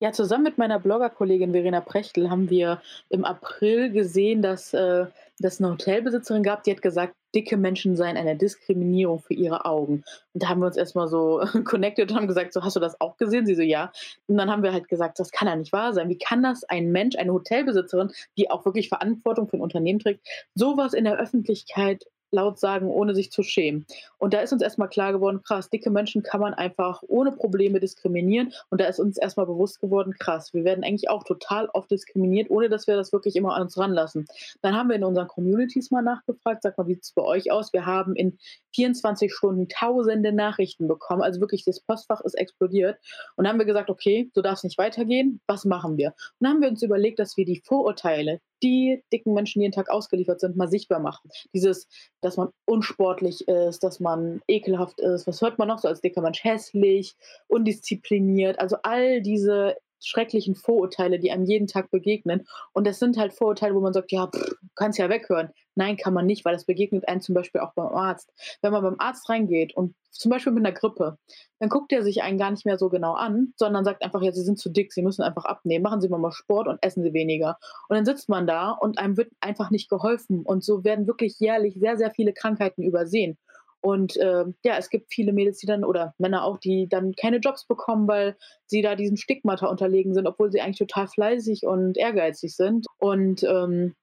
Ja, 0.01 0.13
zusammen 0.13 0.45
mit 0.45 0.59
meiner 0.59 0.79
Bloggerkollegin 0.79 1.51
Verena 1.51 1.81
Prechtel 1.81 2.31
haben 2.31 2.51
wir 2.51 2.81
im 3.09 3.25
April 3.25 3.91
gesehen, 3.91 4.43
dass 4.43 4.73
äh, 4.73 5.07
es 5.43 5.61
eine 5.61 5.73
Hotelbesitzerin 5.73 6.45
gab, 6.45 6.63
die 6.63 6.71
hat 6.71 6.83
gesagt, 6.83 7.15
dicke 7.35 7.57
Menschen 7.57 7.97
seien 7.97 8.17
eine 8.17 8.37
Diskriminierung 8.37 9.19
für 9.19 9.35
ihre 9.35 9.65
Augen. 9.65 10.05
Und 10.33 10.43
da 10.43 10.49
haben 10.49 10.61
wir 10.61 10.67
uns 10.67 10.77
erstmal 10.77 11.09
so 11.09 11.43
connected 11.65 12.11
und 12.11 12.17
haben 12.17 12.29
gesagt, 12.29 12.53
so 12.53 12.63
hast 12.63 12.77
du 12.77 12.81
das 12.81 13.01
auch 13.01 13.17
gesehen? 13.17 13.45
Sie 13.45 13.57
so, 13.57 13.63
ja. 13.63 13.93
Und 14.29 14.37
dann 14.37 14.51
haben 14.51 14.63
wir 14.63 14.73
halt 14.73 14.89
gesagt, 14.89 15.19
das 15.19 15.33
kann 15.33 15.49
ja 15.49 15.57
nicht 15.57 15.73
wahr 15.73 15.93
sein. 15.93 16.09
Wie 16.09 16.19
kann 16.19 16.45
das 16.45 16.63
ein 16.65 16.93
Mensch, 16.93 17.17
eine 17.17 17.33
Hotelbesitzerin, 17.33 18.13
die 18.37 18.51
auch 18.51 18.65
wirklich 18.65 18.89
Verantwortung 18.89 19.49
für 19.49 19.57
ein 19.57 19.63
Unternehmen 19.63 19.99
trägt, 19.99 20.27
sowas 20.55 20.95
in 20.95 21.05
der 21.05 21.19
Öffentlichkeit 21.19 22.05
laut 22.31 22.59
sagen, 22.59 22.89
ohne 22.89 23.15
sich 23.15 23.31
zu 23.31 23.43
schämen. 23.43 23.87
Und 24.19 24.35
da 24.35 24.41
ist 24.41 24.53
uns 24.53 24.63
erstmal 24.63 24.89
klar 24.89 25.13
geworden, 25.13 25.43
krass, 25.43 25.71
dicke 25.71 25.91
Menschen 25.91 26.23
kann 26.23 26.41
man 26.41 26.55
einfach 26.55 27.03
ohne 27.07 27.33
Probleme 27.33 27.81
diskriminieren. 27.81 28.53
Und 28.71 28.81
da 28.81 28.87
ist 28.87 29.01
uns 29.01 29.19
erstmal 29.19 29.47
bewusst 29.47 29.81
geworden, 29.81 30.15
krass, 30.19 30.53
wir 30.55 30.65
werden 30.65 30.85
eigentlich 30.85 31.11
auch 31.11 31.25
total 31.25 31.69
oft 31.73 31.91
diskriminiert, 31.91 32.51
ohne 32.51 32.69
dass 32.69 32.87
wir 32.87 32.97
das 32.97 33.13
wirklich 33.13 33.37
immer 33.37 33.55
an 33.55 33.63
uns 33.63 33.79
ranlassen. 33.79 34.27
Dann 34.63 34.75
haben 34.77 34.89
wir 34.89 34.97
in 34.97 35.05
unseren 35.05 35.29
Communities 35.29 35.91
mal 35.91 36.03
nachgefragt, 36.03 36.63
sag 36.63 36.77
mal, 36.79 36.87
wie 36.87 36.95
sieht 36.95 37.05
es 37.05 37.13
bei 37.13 37.23
euch 37.23 37.51
aus? 37.51 37.73
Wir 37.73 37.87
haben 37.87 38.15
in 38.17 38.39
24 38.75 39.33
Stunden 39.33 39.69
tausende 39.69 40.33
Nachrichten 40.33 40.89
bekommen. 40.89 41.23
Also 41.23 41.41
wirklich, 41.41 41.65
das 41.65 41.81
Postfach 41.81 42.21
ist 42.21 42.35
explodiert. 42.35 42.99
Und 43.37 43.45
dann 43.45 43.53
haben 43.53 43.59
wir 43.59 43.67
gesagt, 43.67 43.91
okay, 43.91 44.31
so 44.35 44.43
darf 44.43 44.59
es 44.59 44.65
nicht 44.65 44.79
weitergehen. 44.79 45.41
Was 45.47 45.65
machen 45.65 45.97
wir? 45.97 46.09
Und 46.09 46.15
dann 46.41 46.55
haben 46.55 46.63
wir 46.63 46.69
uns 46.69 46.83
überlegt, 46.83 47.19
dass 47.19 47.37
wir 47.37 47.45
die 47.45 47.63
Vorurteile, 47.65 48.41
die 48.63 49.03
dicken 49.13 49.35
Menschen 49.35 49.63
jeden 49.63 49.73
Tag 49.73 49.91
ausgeliefert 49.91 50.41
sind, 50.41 50.57
mal 50.57 50.69
sichtbar 50.69 51.01
machen. 51.01 51.31
Dieses, 51.53 51.89
dass 52.21 52.37
man 52.37 52.49
unsportlich 52.65 53.47
ist, 53.49 53.83
dass 53.83 54.01
man 54.01 54.41
ekelhaft 54.49 55.01
ist. 55.01 55.27
Was 55.27 55.41
hört 55.41 55.59
man 55.59 55.69
noch 55.69 55.79
so 55.79 55.89
als 55.89 56.01
dicker 56.01 56.23
Mensch? 56.23 56.43
Hässlich, 56.45 57.17
undiszipliniert. 57.47 58.59
Also 58.59 58.77
all 58.83 59.23
diese 59.23 59.77
schrecklichen 60.01 60.55
Vorurteile, 60.55 61.19
die 61.19 61.31
einem 61.31 61.45
jeden 61.45 61.67
Tag 61.67 61.91
begegnen. 61.91 62.47
Und 62.73 62.87
das 62.87 62.99
sind 62.99 63.17
halt 63.17 63.33
Vorurteile, 63.33 63.75
wo 63.75 63.81
man 63.81 63.93
sagt, 63.93 64.13
ja, 64.13 64.27
pff, 64.27 64.55
kannst 64.75 64.99
ja 64.99 65.09
weghören. 65.09 65.51
Nein, 65.75 65.97
kann 65.97 66.15
man 66.15 66.27
nicht, 66.27 66.45
weil 66.45 66.55
das 66.55 66.65
begegnet 66.65 67.07
einem 67.09 67.21
zum 67.21 67.35
Beispiel 67.35 67.61
auch 67.61 67.73
beim 67.75 67.95
Arzt. 67.95 68.33
Wenn 68.63 68.73
man 68.73 68.83
beim 68.83 68.97
Arzt 68.99 69.29
reingeht 69.29 69.77
und 69.77 69.95
zum 70.11 70.31
Beispiel 70.31 70.53
mit 70.53 70.67
einer 70.67 70.75
Grippe, 70.75 71.19
dann 71.61 71.69
guckt 71.69 71.93
er 71.93 72.03
sich 72.03 72.23
einen 72.23 72.39
gar 72.39 72.51
nicht 72.51 72.67
mehr 72.67 72.79
so 72.79 72.89
genau 72.89 73.13
an, 73.15 73.53
sondern 73.57 73.85
sagt 73.85 74.03
einfach, 74.03 74.23
ja, 74.23 74.33
Sie 74.33 74.43
sind 74.43 74.59
zu 74.59 74.71
dick, 74.71 74.93
Sie 74.93 75.03
müssen 75.03 75.23
einfach 75.23 75.45
abnehmen, 75.45 75.83
machen 75.83 76.01
Sie 76.01 76.09
mal 76.09 76.33
Sport 76.33 76.67
und 76.67 76.79
essen 76.83 77.03
Sie 77.03 77.13
weniger. 77.13 77.59
Und 77.89 77.97
dann 77.97 78.05
sitzt 78.05 78.29
man 78.29 78.47
da 78.47 78.73
und 78.73 78.99
einem 78.99 79.17
wird 79.17 79.31
einfach 79.41 79.71
nicht 79.71 79.89
geholfen. 79.89 80.43
Und 80.43 80.65
so 80.65 80.83
werden 80.85 81.07
wirklich 81.07 81.39
jährlich 81.39 81.77
sehr, 81.79 81.97
sehr 81.97 82.11
viele 82.11 82.33
Krankheiten 82.33 82.83
übersehen. 82.83 83.39
Und 83.81 84.17
äh, 84.17 84.45
ja, 84.65 84.77
es 84.77 84.91
gibt 84.91 85.13
viele 85.13 85.33
Mädels, 85.33 85.59
die 85.59 85.67
dann, 85.67 85.85
oder 85.85 86.15
Männer 86.19 86.45
auch, 86.45 86.59
die 86.59 86.89
dann 86.89 87.15
keine 87.15 87.39
Jobs 87.39 87.67
bekommen, 87.67 88.09
weil 88.09 88.37
sie 88.67 88.83
da 88.83 88.97
diesem 88.97 89.17
Stigmata 89.17 89.67
unterlegen 89.67 90.15
sind, 90.15 90.27
obwohl 90.27 90.51
sie 90.51 90.61
eigentlich 90.61 90.79
total 90.79 91.09
fleißig 91.09 91.65
und 91.65 91.97
ehrgeizig 91.97 92.57
sind. 92.57 92.87
Und 92.99 93.43
ähm, 93.45 93.95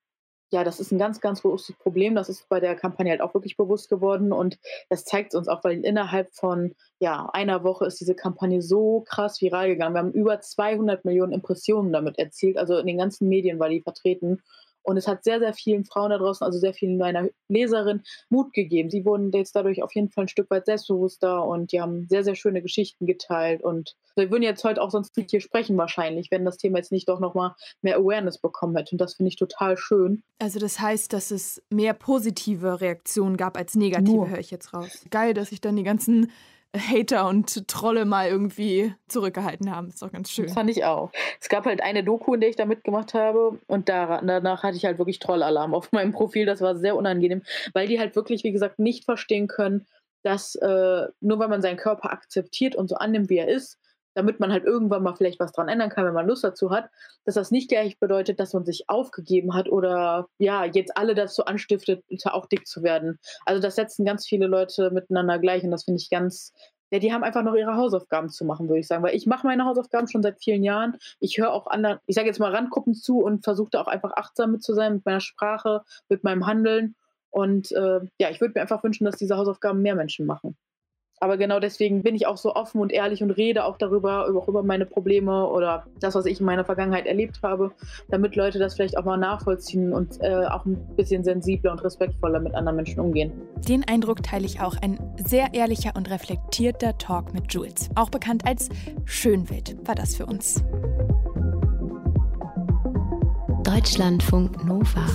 ja, 0.51 0.63
das 0.63 0.79
ist 0.79 0.91
ein 0.91 0.99
ganz, 0.99 1.19
ganz 1.21 1.41
großes 1.41 1.75
Problem. 1.77 2.15
Das 2.15 2.29
ist 2.29 2.47
bei 2.47 2.59
der 2.59 2.75
Kampagne 2.75 3.11
halt 3.11 3.21
auch 3.21 3.33
wirklich 3.33 3.57
bewusst 3.57 3.89
geworden 3.89 4.31
und 4.31 4.57
das 4.89 5.03
zeigt 5.03 5.33
es 5.33 5.37
uns 5.37 5.47
auch, 5.47 5.63
weil 5.63 5.83
innerhalb 5.83 6.33
von 6.33 6.75
ja, 6.99 7.29
einer 7.33 7.63
Woche 7.63 7.85
ist 7.85 7.99
diese 7.99 8.15
Kampagne 8.15 8.61
so 8.61 9.01
krass 9.01 9.41
viral 9.41 9.67
gegangen. 9.67 9.95
Wir 9.95 9.99
haben 9.99 10.13
über 10.13 10.39
200 10.39 11.03
Millionen 11.03 11.33
Impressionen 11.33 11.91
damit 11.91 12.19
erzielt, 12.19 12.57
also 12.57 12.77
in 12.77 12.87
den 12.87 12.97
ganzen 12.97 13.27
Medien 13.27 13.59
war 13.59 13.69
die 13.69 13.81
vertreten 13.81 14.41
und 14.85 14.97
es 14.97 15.07
hat 15.07 15.23
sehr, 15.23 15.39
sehr 15.39 15.53
vielen 15.53 15.83
Frauen 15.83 16.11
da 16.11 16.17
draußen, 16.17 16.45
also 16.45 16.59
sehr 16.59 16.73
vielen 16.73 16.97
meiner 16.97 17.27
Leserinnen, 17.47 18.03
Mut 18.29 18.53
gegeben. 18.53 18.89
Sie 18.89 19.05
wurden 19.05 19.31
jetzt 19.31 19.55
dadurch 19.55 19.81
auf 19.81 19.93
jeden 19.95 20.09
Fall 20.09 20.25
ein 20.25 20.29
Stück 20.29 20.49
weit 20.51 20.65
selbstbewusster 20.65 21.43
und 21.43 21.71
die 21.71 21.81
haben 21.81 22.07
sehr, 22.07 22.23
sehr 22.23 22.35
schöne 22.35 22.61
Geschichten 22.61 23.05
geteilt. 23.05 23.63
Und 23.63 23.95
wir 24.15 24.29
würden 24.29 24.43
jetzt 24.43 24.63
heute 24.63 24.81
auch 24.81 24.91
sonst 24.91 25.17
nicht 25.17 25.31
hier 25.31 25.41
sprechen 25.41 25.77
wahrscheinlich, 25.77 26.29
wenn 26.29 26.45
das 26.45 26.57
Thema 26.57 26.77
jetzt 26.77 26.91
nicht 26.91 27.09
doch 27.09 27.19
nochmal 27.19 27.55
mehr 27.81 27.97
Awareness 27.97 28.37
bekommen 28.37 28.75
hätte. 28.75 28.91
Und 28.93 29.01
das 29.01 29.15
finde 29.15 29.29
ich 29.29 29.35
total 29.35 29.77
schön. 29.77 30.23
Also 30.39 30.59
das 30.59 30.79
heißt, 30.79 31.11
dass 31.13 31.31
es 31.31 31.61
mehr 31.69 31.93
positive 31.93 32.79
Reaktionen 32.81 33.37
gab 33.37 33.57
als 33.57 33.75
negative, 33.75 34.29
höre 34.29 34.39
ich 34.39 34.51
jetzt 34.51 34.73
raus. 34.73 35.05
Geil, 35.09 35.33
dass 35.33 35.51
ich 35.51 35.61
dann 35.61 35.75
die 35.75 35.83
ganzen 35.83 36.31
Hater 36.77 37.27
und 37.27 37.67
Trolle 37.67 38.05
mal 38.05 38.27
irgendwie 38.27 38.93
zurückgehalten 39.07 39.73
haben. 39.73 39.89
Ist 39.89 40.01
doch 40.01 40.11
ganz 40.11 40.31
schön. 40.31 40.45
Das 40.45 40.53
fand 40.53 40.69
ich 40.69 40.83
auch. 40.83 41.11
Es 41.39 41.49
gab 41.49 41.65
halt 41.65 41.81
eine 41.81 42.03
Doku, 42.03 42.33
in 42.33 42.41
der 42.41 42.49
ich 42.49 42.55
da 42.55 42.65
mitgemacht 42.65 43.13
habe 43.13 43.59
und 43.67 43.89
da, 43.89 44.21
danach 44.21 44.63
hatte 44.63 44.77
ich 44.77 44.85
halt 44.85 44.97
wirklich 44.97 45.19
Trollalarm 45.19 45.73
auf 45.73 45.91
meinem 45.91 46.11
Profil. 46.11 46.45
Das 46.45 46.61
war 46.61 46.75
sehr 46.75 46.95
unangenehm, 46.95 47.43
weil 47.73 47.87
die 47.87 47.99
halt 47.99 48.15
wirklich, 48.15 48.43
wie 48.43 48.51
gesagt, 48.51 48.79
nicht 48.79 49.05
verstehen 49.05 49.47
können, 49.47 49.85
dass 50.23 50.55
äh, 50.55 51.07
nur 51.21 51.39
weil 51.39 51.49
man 51.49 51.61
seinen 51.61 51.77
Körper 51.77 52.11
akzeptiert 52.11 52.75
und 52.75 52.89
so 52.89 52.95
annimmt, 52.95 53.29
wie 53.29 53.37
er 53.37 53.47
ist, 53.47 53.79
damit 54.15 54.39
man 54.39 54.51
halt 54.51 54.63
irgendwann 54.63 55.03
mal 55.03 55.13
vielleicht 55.15 55.39
was 55.39 55.51
dran 55.51 55.69
ändern 55.69 55.89
kann, 55.89 56.05
wenn 56.05 56.13
man 56.13 56.27
Lust 56.27 56.43
dazu 56.43 56.71
hat, 56.71 56.89
dass 57.25 57.35
das 57.35 57.51
nicht 57.51 57.69
gleich 57.69 57.99
bedeutet, 57.99 58.39
dass 58.39 58.53
man 58.53 58.65
sich 58.65 58.85
aufgegeben 58.87 59.53
hat 59.53 59.69
oder 59.69 60.27
ja, 60.39 60.65
jetzt 60.65 60.97
alle 60.97 61.13
dazu 61.13 61.45
anstiftet, 61.45 62.03
auch 62.25 62.47
dick 62.47 62.65
zu 62.65 62.81
werden. 62.81 63.19
Also 63.45 63.61
das 63.61 63.75
setzen 63.75 64.05
ganz 64.05 64.25
viele 64.25 64.47
Leute 64.47 64.89
miteinander 64.91 65.37
gleich 65.37 65.63
und 65.63 65.71
das 65.71 65.83
finde 65.83 66.01
ich 66.01 66.09
ganz, 66.09 66.53
ja, 66.91 66.99
die 66.99 67.13
haben 67.13 67.23
einfach 67.23 67.43
noch 67.43 67.55
ihre 67.55 67.75
Hausaufgaben 67.75 68.29
zu 68.29 68.45
machen, 68.45 68.69
würde 68.69 68.79
ich 68.79 68.87
sagen. 68.87 69.03
Weil 69.03 69.15
ich 69.15 69.25
mache 69.27 69.45
meine 69.45 69.65
Hausaufgaben 69.65 70.07
schon 70.07 70.23
seit 70.23 70.41
vielen 70.41 70.63
Jahren. 70.63 70.97
Ich 71.19 71.37
höre 71.37 71.51
auch 71.51 71.67
anderen, 71.67 71.99
ich 72.05 72.15
sage 72.15 72.27
jetzt 72.27 72.39
mal 72.39 72.51
Randgruppen 72.51 72.93
zu 72.93 73.19
und 73.19 73.43
versuche 73.43 73.69
da 73.71 73.81
auch 73.81 73.87
einfach 73.87 74.13
achtsam 74.15 74.53
mit 74.53 74.63
zu 74.63 74.73
sein, 74.73 74.95
mit 74.95 75.05
meiner 75.05 75.19
Sprache, 75.19 75.81
mit 76.09 76.23
meinem 76.23 76.45
Handeln. 76.45 76.95
Und 77.31 77.71
äh, 77.73 77.99
ja, 78.17 78.29
ich 78.29 78.39
würde 78.39 78.53
mir 78.55 78.61
einfach 78.61 78.83
wünschen, 78.83 79.03
dass 79.03 79.17
diese 79.17 79.35
Hausaufgaben 79.35 79.81
mehr 79.81 79.95
Menschen 79.95 80.25
machen. 80.25 80.55
Aber 81.25 81.37
genau 81.37 81.59
deswegen 81.59 82.03
bin 82.03 82.13
ich 82.13 82.27
auch 82.27 82.37
so 82.37 82.53
offen 82.53 82.79
und 82.79 82.91
ehrlich 82.91 83.23
und 83.23 83.31
rede 83.31 83.65
auch 83.65 83.79
darüber, 83.79 84.27
auch 84.37 84.47
über 84.47 84.61
meine 84.61 84.85
Probleme 84.85 85.49
oder 85.49 85.87
das, 85.99 86.13
was 86.13 86.27
ich 86.27 86.39
in 86.39 86.45
meiner 86.45 86.63
Vergangenheit 86.63 87.07
erlebt 87.07 87.39
habe, 87.41 87.71
damit 88.09 88.35
Leute 88.35 88.59
das 88.59 88.75
vielleicht 88.75 88.95
auch 88.95 89.05
mal 89.05 89.17
nachvollziehen 89.17 89.91
und 89.91 90.21
äh, 90.21 90.45
auch 90.45 90.67
ein 90.67 90.77
bisschen 90.95 91.23
sensibler 91.23 91.71
und 91.71 91.83
respektvoller 91.83 92.39
mit 92.39 92.53
anderen 92.53 92.75
Menschen 92.75 92.99
umgehen. 92.99 93.31
Den 93.67 93.83
Eindruck 93.87 94.21
teile 94.21 94.45
ich 94.45 94.61
auch. 94.61 94.75
Ein 94.83 94.99
sehr 95.15 95.51
ehrlicher 95.55 95.93
und 95.97 96.11
reflektierter 96.11 96.95
Talk 96.99 97.33
mit 97.33 97.51
Jules. 97.51 97.89
Auch 97.95 98.11
bekannt 98.11 98.45
als 98.45 98.69
Schönwild 99.05 99.75
war 99.87 99.95
das 99.95 100.15
für 100.15 100.27
uns. 100.27 100.63
Deutschlandfunk 103.63 104.63
Nova. 104.63 105.07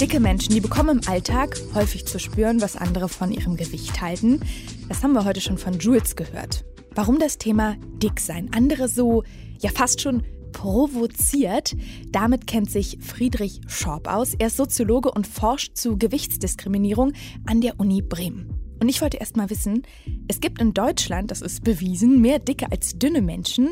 Dicke 0.00 0.20
Menschen, 0.20 0.52
die 0.54 0.60
bekommen 0.60 0.98
im 0.98 1.08
Alltag 1.08 1.56
häufig 1.74 2.06
zu 2.06 2.18
spüren, 2.18 2.60
was 2.60 2.76
andere 2.76 3.08
von 3.08 3.30
ihrem 3.32 3.56
Gewicht 3.56 4.00
halten. 4.00 4.40
Das 4.88 5.02
haben 5.02 5.12
wir 5.12 5.24
heute 5.24 5.40
schon 5.40 5.58
von 5.58 5.78
Jules 5.78 6.16
gehört. 6.16 6.64
Warum 6.94 7.18
das 7.18 7.38
Thema 7.38 7.76
Dicksein 8.02 8.50
andere 8.52 8.88
so, 8.88 9.22
ja 9.60 9.70
fast 9.70 10.00
schon 10.00 10.22
provoziert. 10.52 11.74
Damit 12.10 12.46
kennt 12.46 12.70
sich 12.70 12.98
Friedrich 13.00 13.60
Schorb 13.66 14.08
aus. 14.08 14.34
Er 14.34 14.48
ist 14.48 14.56
Soziologe 14.56 15.10
und 15.10 15.26
forscht 15.26 15.76
zu 15.76 15.96
Gewichtsdiskriminierung 15.96 17.12
an 17.46 17.60
der 17.60 17.78
Uni 17.78 18.02
Bremen. 18.02 18.50
Und 18.80 18.88
ich 18.88 19.00
wollte 19.00 19.18
erst 19.18 19.36
mal 19.36 19.50
wissen, 19.50 19.82
es 20.28 20.40
gibt 20.40 20.60
in 20.60 20.74
Deutschland, 20.74 21.30
das 21.30 21.40
ist 21.40 21.62
bewiesen, 21.62 22.20
mehr 22.20 22.40
dicke 22.40 22.70
als 22.70 22.98
dünne 22.98 23.22
Menschen. 23.22 23.70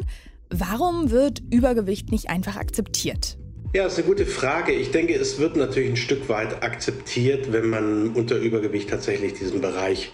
Warum 0.50 1.10
wird 1.10 1.42
Übergewicht 1.50 2.10
nicht 2.10 2.30
einfach 2.30 2.56
akzeptiert? 2.56 3.39
Ja, 3.72 3.84
das 3.84 3.92
ist 3.92 3.98
eine 4.00 4.08
gute 4.08 4.26
Frage. 4.26 4.72
Ich 4.72 4.90
denke, 4.90 5.14
es 5.14 5.38
wird 5.38 5.54
natürlich 5.54 5.90
ein 5.90 5.96
Stück 5.96 6.28
weit 6.28 6.64
akzeptiert, 6.64 7.52
wenn 7.52 7.70
man 7.70 8.10
unter 8.14 8.36
Übergewicht 8.36 8.90
tatsächlich 8.90 9.34
diesen 9.34 9.60
Bereich 9.60 10.10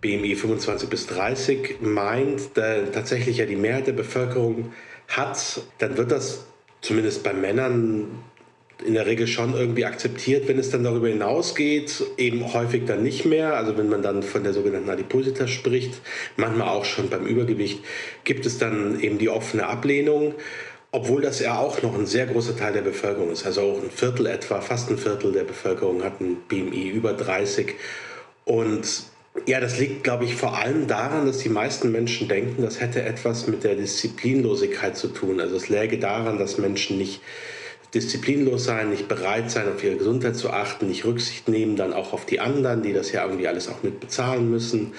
BMI 0.00 0.34
25 0.34 0.88
bis 0.88 1.06
30 1.06 1.82
meint, 1.82 2.56
der 2.56 2.90
tatsächlich 2.90 3.36
ja 3.36 3.46
die 3.46 3.54
Mehrheit 3.54 3.86
der 3.86 3.92
Bevölkerung 3.92 4.72
hat, 5.06 5.62
dann 5.78 5.96
wird 5.96 6.10
das 6.10 6.46
zumindest 6.80 7.22
bei 7.22 7.32
Männern 7.32 8.08
in 8.84 8.94
der 8.94 9.06
Regel 9.06 9.28
schon 9.28 9.54
irgendwie 9.54 9.84
akzeptiert. 9.84 10.48
Wenn 10.48 10.58
es 10.58 10.70
dann 10.70 10.82
darüber 10.82 11.06
hinausgeht, 11.06 12.02
eben 12.16 12.52
häufig 12.52 12.86
dann 12.86 13.04
nicht 13.04 13.24
mehr. 13.24 13.54
Also 13.54 13.76
wenn 13.78 13.88
man 13.88 14.02
dann 14.02 14.24
von 14.24 14.42
der 14.42 14.52
sogenannten 14.52 14.90
Adipositas 14.90 15.50
spricht, 15.50 16.00
manchmal 16.36 16.68
auch 16.68 16.84
schon 16.84 17.08
beim 17.08 17.24
Übergewicht, 17.24 17.84
gibt 18.24 18.46
es 18.46 18.58
dann 18.58 18.98
eben 19.00 19.18
die 19.18 19.28
offene 19.28 19.66
Ablehnung 19.68 20.34
obwohl 20.92 21.22
das 21.22 21.40
ja 21.40 21.58
auch 21.58 21.82
noch 21.82 21.96
ein 21.96 22.06
sehr 22.06 22.26
großer 22.26 22.56
Teil 22.56 22.72
der 22.72 22.82
Bevölkerung 22.82 23.30
ist. 23.30 23.46
Also 23.46 23.62
auch 23.62 23.82
ein 23.82 23.90
Viertel 23.90 24.26
etwa, 24.26 24.60
fast 24.60 24.90
ein 24.90 24.98
Viertel 24.98 25.32
der 25.32 25.44
Bevölkerung 25.44 26.02
hat 26.02 26.20
ein 26.20 26.36
BMI 26.48 26.88
über 26.88 27.12
30. 27.12 27.74
Und 28.44 29.04
ja, 29.46 29.60
das 29.60 29.78
liegt, 29.78 30.02
glaube 30.02 30.24
ich, 30.24 30.34
vor 30.34 30.58
allem 30.58 30.88
daran, 30.88 31.26
dass 31.26 31.38
die 31.38 31.48
meisten 31.48 31.92
Menschen 31.92 32.26
denken, 32.26 32.62
das 32.62 32.80
hätte 32.80 33.02
etwas 33.02 33.46
mit 33.46 33.62
der 33.62 33.76
Disziplinlosigkeit 33.76 34.96
zu 34.96 35.08
tun. 35.08 35.40
Also 35.40 35.56
es 35.56 35.68
läge 35.68 35.98
daran, 35.98 36.38
dass 36.38 36.58
Menschen 36.58 36.98
nicht 36.98 37.20
disziplinlos 37.94 38.64
sein, 38.64 38.90
nicht 38.90 39.06
bereit 39.06 39.50
sein, 39.50 39.72
auf 39.72 39.82
ihre 39.84 39.96
Gesundheit 39.96 40.36
zu 40.36 40.50
achten, 40.50 40.88
nicht 40.88 41.04
Rücksicht 41.04 41.48
nehmen, 41.48 41.76
dann 41.76 41.92
auch 41.92 42.12
auf 42.12 42.26
die 42.26 42.40
anderen, 42.40 42.82
die 42.82 42.92
das 42.92 43.12
ja 43.12 43.24
irgendwie 43.24 43.48
alles 43.48 43.68
auch 43.68 43.82
mit 43.84 44.00
bezahlen 44.00 44.50
müssen 44.50 44.92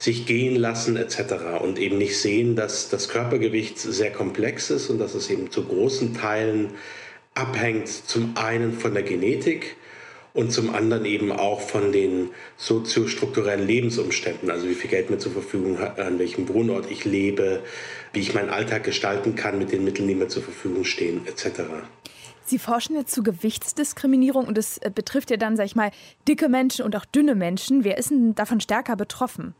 sich 0.00 0.26
gehen 0.26 0.56
lassen 0.56 0.96
etc. 0.96 1.60
Und 1.60 1.78
eben 1.78 1.98
nicht 1.98 2.18
sehen, 2.18 2.56
dass 2.56 2.88
das 2.88 3.08
Körpergewicht 3.08 3.78
sehr 3.78 4.10
komplex 4.10 4.70
ist 4.70 4.88
und 4.90 4.98
dass 4.98 5.14
es 5.14 5.30
eben 5.30 5.50
zu 5.50 5.64
großen 5.64 6.14
Teilen 6.14 6.70
abhängt, 7.34 7.88
zum 7.88 8.36
einen 8.36 8.72
von 8.72 8.94
der 8.94 9.02
Genetik 9.02 9.76
und 10.32 10.52
zum 10.52 10.74
anderen 10.74 11.04
eben 11.04 11.30
auch 11.30 11.60
von 11.60 11.92
den 11.92 12.30
soziostrukturellen 12.56 13.66
Lebensumständen, 13.66 14.50
also 14.50 14.68
wie 14.68 14.74
viel 14.74 14.90
Geld 14.90 15.10
mir 15.10 15.18
zur 15.18 15.32
Verfügung 15.32 15.78
hat, 15.78 15.98
an 16.00 16.18
welchem 16.18 16.48
Wohnort 16.48 16.90
ich 16.90 17.04
lebe, 17.04 17.62
wie 18.14 18.20
ich 18.20 18.34
meinen 18.34 18.48
Alltag 18.48 18.84
gestalten 18.84 19.34
kann 19.34 19.58
mit 19.58 19.70
den 19.70 19.84
Mitteln, 19.84 20.08
die 20.08 20.14
mir 20.14 20.28
zur 20.28 20.42
Verfügung 20.42 20.84
stehen, 20.84 21.26
etc. 21.26 21.62
Sie 22.46 22.58
forschen 22.58 22.96
jetzt 22.96 23.14
zu 23.14 23.22
Gewichtsdiskriminierung 23.22 24.46
und 24.46 24.56
es 24.56 24.78
äh, 24.78 24.90
betrifft 24.92 25.30
ja 25.30 25.36
dann, 25.36 25.56
sag 25.56 25.66
ich 25.66 25.76
mal, 25.76 25.90
dicke 26.26 26.48
Menschen 26.48 26.84
und 26.84 26.96
auch 26.96 27.04
dünne 27.04 27.34
Menschen. 27.34 27.84
Wer 27.84 27.98
ist 27.98 28.10
denn 28.10 28.34
davon 28.34 28.60
stärker 28.60 28.96
betroffen? 28.96 29.54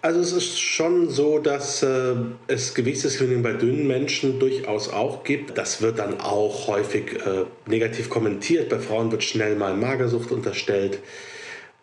Also 0.00 0.20
es 0.20 0.32
ist 0.32 0.60
schon 0.60 1.10
so, 1.10 1.40
dass 1.40 1.82
äh, 1.82 2.14
es 2.46 2.74
Gewichtsdiskriminierung 2.74 3.42
bei 3.42 3.52
dünnen 3.54 3.88
Menschen 3.88 4.38
durchaus 4.38 4.88
auch 4.88 5.24
gibt. 5.24 5.58
Das 5.58 5.82
wird 5.82 5.98
dann 5.98 6.20
auch 6.20 6.68
häufig 6.68 7.14
äh, 7.14 7.46
negativ 7.66 8.08
kommentiert. 8.08 8.68
Bei 8.68 8.78
Frauen 8.78 9.10
wird 9.10 9.24
schnell 9.24 9.56
mal 9.56 9.74
Magersucht 9.76 10.30
unterstellt. 10.30 11.00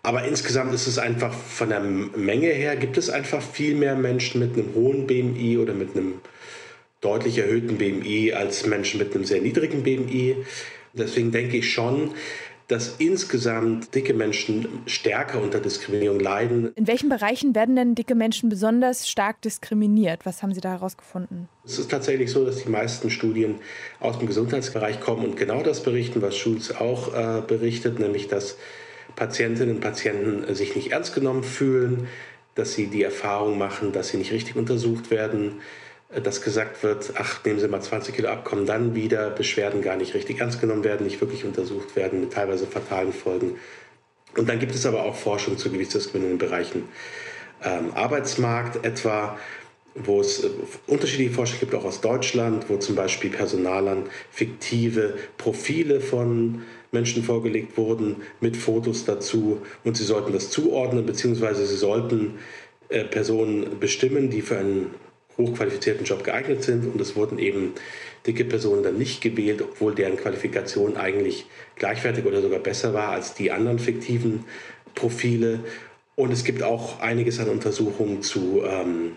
Aber 0.01 0.23
insgesamt 0.23 0.73
ist 0.73 0.87
es 0.87 0.97
einfach 0.97 1.33
von 1.33 1.69
der 1.69 1.81
Menge 1.81 2.47
her, 2.47 2.77
gibt 2.77 2.97
es 2.97 3.09
einfach 3.09 3.41
viel 3.41 3.75
mehr 3.75 3.95
Menschen 3.95 4.39
mit 4.39 4.53
einem 4.53 4.73
hohen 4.75 5.07
BMI 5.07 5.57
oder 5.57 5.73
mit 5.73 5.95
einem 5.95 6.21
deutlich 7.01 7.39
erhöhten 7.39 7.77
BMI 7.77 8.31
als 8.31 8.65
Menschen 8.65 8.99
mit 8.99 9.13
einem 9.13 9.25
sehr 9.25 9.41
niedrigen 9.41 9.83
BMI. 9.83 10.37
Deswegen 10.93 11.31
denke 11.31 11.57
ich 11.57 11.73
schon, 11.73 12.11
dass 12.67 12.95
insgesamt 12.97 13.93
dicke 13.93 14.13
Menschen 14.13 14.67
stärker 14.87 15.41
unter 15.41 15.59
Diskriminierung 15.59 16.19
leiden. 16.19 16.71
In 16.75 16.87
welchen 16.87 17.09
Bereichen 17.09 17.53
werden 17.53 17.75
denn 17.75 17.93
dicke 17.93 18.15
Menschen 18.15 18.49
besonders 18.49 19.07
stark 19.07 19.41
diskriminiert? 19.41 20.25
Was 20.25 20.41
haben 20.41 20.53
Sie 20.53 20.61
da 20.61 20.71
herausgefunden? 20.71 21.47
Es 21.63 21.77
ist 21.77 21.91
tatsächlich 21.91 22.31
so, 22.31 22.43
dass 22.43 22.63
die 22.63 22.69
meisten 22.69 23.11
Studien 23.11 23.55
aus 23.99 24.17
dem 24.17 24.27
Gesundheitsbereich 24.27 24.99
kommen 24.99 25.25
und 25.25 25.37
genau 25.37 25.61
das 25.61 25.83
berichten, 25.83 26.21
was 26.21 26.35
Schulz 26.35 26.71
auch 26.71 27.13
äh, 27.13 27.41
berichtet, 27.41 27.99
nämlich 27.99 28.27
dass 28.27 28.57
Patientinnen 29.15 29.75
und 29.75 29.81
Patienten 29.81 30.53
sich 30.55 30.75
nicht 30.75 30.91
ernst 30.91 31.13
genommen 31.13 31.43
fühlen, 31.43 32.07
dass 32.55 32.73
sie 32.73 32.87
die 32.87 33.03
Erfahrung 33.03 33.57
machen, 33.57 33.91
dass 33.91 34.09
sie 34.09 34.17
nicht 34.17 34.31
richtig 34.31 34.55
untersucht 34.55 35.11
werden, 35.11 35.61
dass 36.23 36.41
gesagt 36.41 36.83
wird, 36.83 37.13
ach, 37.15 37.43
nehmen 37.43 37.59
Sie 37.59 37.67
mal 37.67 37.81
20 37.81 38.15
Kilo 38.15 38.29
ab, 38.29 38.45
kommen 38.45 38.65
dann 38.65 38.95
wieder 38.95 39.29
Beschwerden 39.29 39.81
gar 39.81 39.97
nicht 39.97 40.13
richtig 40.13 40.39
ernst 40.39 40.61
genommen 40.61 40.83
werden, 40.83 41.05
nicht 41.05 41.19
wirklich 41.21 41.45
untersucht 41.45 41.95
werden, 41.95 42.21
mit 42.21 42.33
teilweise 42.33 42.65
fatalen 42.67 43.13
Folgen. 43.13 43.55
Und 44.37 44.49
dann 44.49 44.59
gibt 44.59 44.75
es 44.75 44.85
aber 44.85 45.03
auch 45.03 45.15
Forschung 45.15 45.57
zu 45.57 45.71
gewichtsdiskriminierenden 45.71 46.47
Bereichen. 46.47 46.83
Ähm, 47.63 47.93
Arbeitsmarkt 47.93 48.85
etwa, 48.85 49.37
wo 49.95 50.19
es 50.19 50.43
äh, 50.43 50.49
unterschiedliche 50.87 51.31
Forschung 51.31 51.59
gibt, 51.59 51.73
auch 51.73 51.85
aus 51.85 52.01
Deutschland, 52.01 52.69
wo 52.69 52.77
zum 52.77 52.95
Beispiel 52.95 53.29
Personalern 53.29 54.09
fiktive 54.31 55.15
Profile 55.37 56.01
von 56.01 56.63
Menschen 56.91 57.23
vorgelegt 57.23 57.77
wurden 57.77 58.17
mit 58.39 58.55
Fotos 58.55 59.05
dazu 59.05 59.61
und 59.83 59.97
sie 59.97 60.03
sollten 60.03 60.33
das 60.33 60.49
zuordnen, 60.49 61.05
beziehungsweise 61.05 61.65
sie 61.65 61.75
sollten 61.75 62.39
äh, 62.89 63.03
Personen 63.03 63.79
bestimmen, 63.79 64.29
die 64.29 64.41
für 64.41 64.57
einen 64.57 64.91
hochqualifizierten 65.37 66.05
Job 66.05 66.23
geeignet 66.23 66.63
sind 66.63 66.85
und 66.85 66.99
es 67.01 67.15
wurden 67.15 67.39
eben 67.39 67.73
dicke 68.25 68.45
Personen 68.45 68.83
dann 68.83 68.97
nicht 68.97 69.21
gewählt, 69.21 69.61
obwohl 69.61 69.93
deren 69.93 70.17
Qualifikation 70.17 70.97
eigentlich 70.97 71.45
gleichwertig 71.75 72.25
oder 72.25 72.41
sogar 72.41 72.59
besser 72.59 72.93
war 72.93 73.09
als 73.09 73.33
die 73.33 73.51
anderen 73.51 73.79
fiktiven 73.79 74.45
Profile. 74.95 75.59
Und 76.15 76.31
es 76.31 76.43
gibt 76.43 76.63
auch 76.63 77.01
einiges 77.01 77.39
an 77.39 77.49
Untersuchungen 77.49 78.21
zu 78.21 78.63
ähm, 78.65 79.11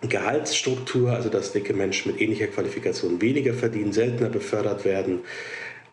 Gehaltsstruktur, 0.00 1.12
also 1.12 1.28
dass 1.28 1.52
dicke 1.52 1.74
Menschen 1.74 2.12
mit 2.12 2.20
ähnlicher 2.20 2.46
Qualifikation 2.46 3.20
weniger 3.20 3.54
verdienen, 3.54 3.92
seltener 3.92 4.30
befördert 4.30 4.84
werden. 4.84 5.20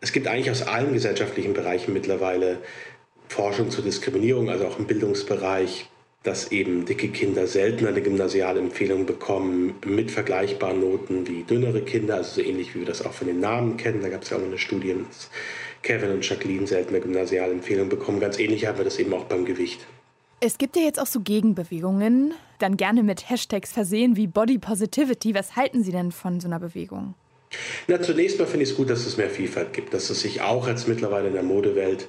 Es 0.02 0.14
gibt 0.14 0.28
eigentlich 0.28 0.50
aus 0.50 0.62
allen 0.62 0.94
gesellschaftlichen 0.94 1.54
Bereichen 1.54 1.94
mittlerweile 1.94 2.60
Forschung 3.28 3.70
zur 3.70 3.84
Diskriminierung, 3.84 4.50
also 4.50 4.66
auch 4.66 4.80
im 4.80 4.88
Bildungsbereich, 4.88 5.90
dass 6.24 6.52
eben 6.52 6.86
dicke 6.86 7.08
Kinder 7.10 7.48
seltener 7.48 7.90
eine 7.90 8.02
Gymnasialempfehlung 8.02 9.06
bekommen 9.06 9.76
mit 9.86 10.12
vergleichbaren 10.12 10.82
Noten 10.82 11.28
wie 11.28 11.44
dünnere 11.44 11.82
Kinder, 11.82 12.16
also 12.16 12.42
so 12.42 12.48
ähnlich 12.48 12.76
wie 12.76 12.80
wir 12.80 12.88
das 12.88 13.06
auch 13.06 13.14
von 13.14 13.28
den 13.28 13.40
Namen 13.40 13.78
kennen. 13.78 14.02
Da 14.02 14.10
gab 14.10 14.24
es 14.24 14.30
ja 14.30 14.38
auch 14.38 14.44
eine 14.44 14.58
Studie, 14.58 14.96
dass 15.08 15.30
Kevin 15.82 16.12
und 16.12 16.28
Jacqueline 16.28 16.68
seltener 16.68 17.00
Gymnasialempfehlung 17.00 17.88
bekommen. 17.88 18.20
Ganz 18.20 18.38
ähnlich 18.38 18.66
haben 18.66 18.78
wir 18.78 18.86
das 18.86 19.00
eben 19.00 19.14
auch 19.14 19.26
beim 19.26 19.46
Gewicht. 19.46 19.88
Es 20.42 20.58
gibt 20.58 20.76
ja 20.76 20.84
jetzt 20.84 21.00
auch 21.00 21.06
so 21.06 21.22
Gegenbewegungen, 21.22 22.34
dann 22.60 22.78
gerne 22.78 23.04
mit 23.04 23.30
Hashtags 23.30 23.72
versehen 23.72 24.16
wie 24.16 24.28
Body 24.28 24.58
Positivity. 24.58 25.34
Was 25.36 25.56
halten 25.56 25.84
Sie 25.84 25.92
denn 25.92 26.12
von 26.12 26.40
so 26.40 26.48
einer 26.48 26.60
Bewegung? 26.60 27.14
Na, 27.88 28.02
zunächst 28.02 28.40
mal 28.40 28.46
finde 28.46 28.64
ich 28.64 28.72
es 28.72 28.78
gut, 28.78 28.90
dass 28.90 29.06
es 29.06 29.18
mehr 29.18 29.30
Vielfalt 29.30 29.74
gibt, 29.74 29.94
dass 29.94 30.10
es 30.10 30.22
sich 30.22 30.42
auch 30.42 30.68
jetzt 30.68 30.88
mittlerweile 30.88 31.28
in 31.28 31.34
der 31.34 31.44
Modewelt 31.44 32.08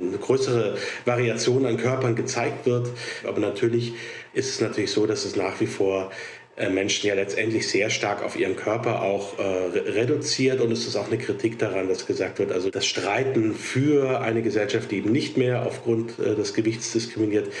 eine 0.00 0.18
größere 0.18 0.76
Variation 1.04 1.66
an 1.66 1.76
Körpern 1.76 2.16
gezeigt 2.16 2.66
wird. 2.66 2.90
Aber 3.26 3.40
natürlich 3.40 3.94
ist 4.32 4.50
es 4.50 4.60
natürlich 4.60 4.90
so, 4.90 5.06
dass 5.06 5.24
es 5.24 5.36
nach 5.36 5.60
wie 5.60 5.66
vor 5.66 6.10
äh, 6.58 6.70
Menschen 6.70 7.06
ja 7.06 7.14
letztendlich 7.14 7.68
sehr 7.68 7.88
stark 7.88 8.22
auf 8.24 8.38
ihren 8.38 8.56
Körper 8.56 9.02
auch 9.02 9.38
äh, 9.38 9.42
reduziert 9.78 10.60
und 10.60 10.72
es 10.72 10.86
ist 10.86 10.96
auch 10.96 11.06
eine 11.06 11.18
Kritik 11.18 11.58
daran, 11.58 11.88
dass 11.88 12.04
gesagt 12.06 12.40
wird, 12.40 12.50
also 12.50 12.68
das 12.70 12.84
Streiten 12.84 13.54
für 13.54 14.20
eine 14.20 14.42
Gesellschaft, 14.42 14.90
die 14.90 14.96
eben 14.96 15.12
nicht 15.12 15.36
mehr 15.36 15.64
aufgrund 15.64 16.18
äh, 16.18 16.34
des 16.34 16.54
Gewichts 16.54 16.92
diskriminiert, 16.92 17.52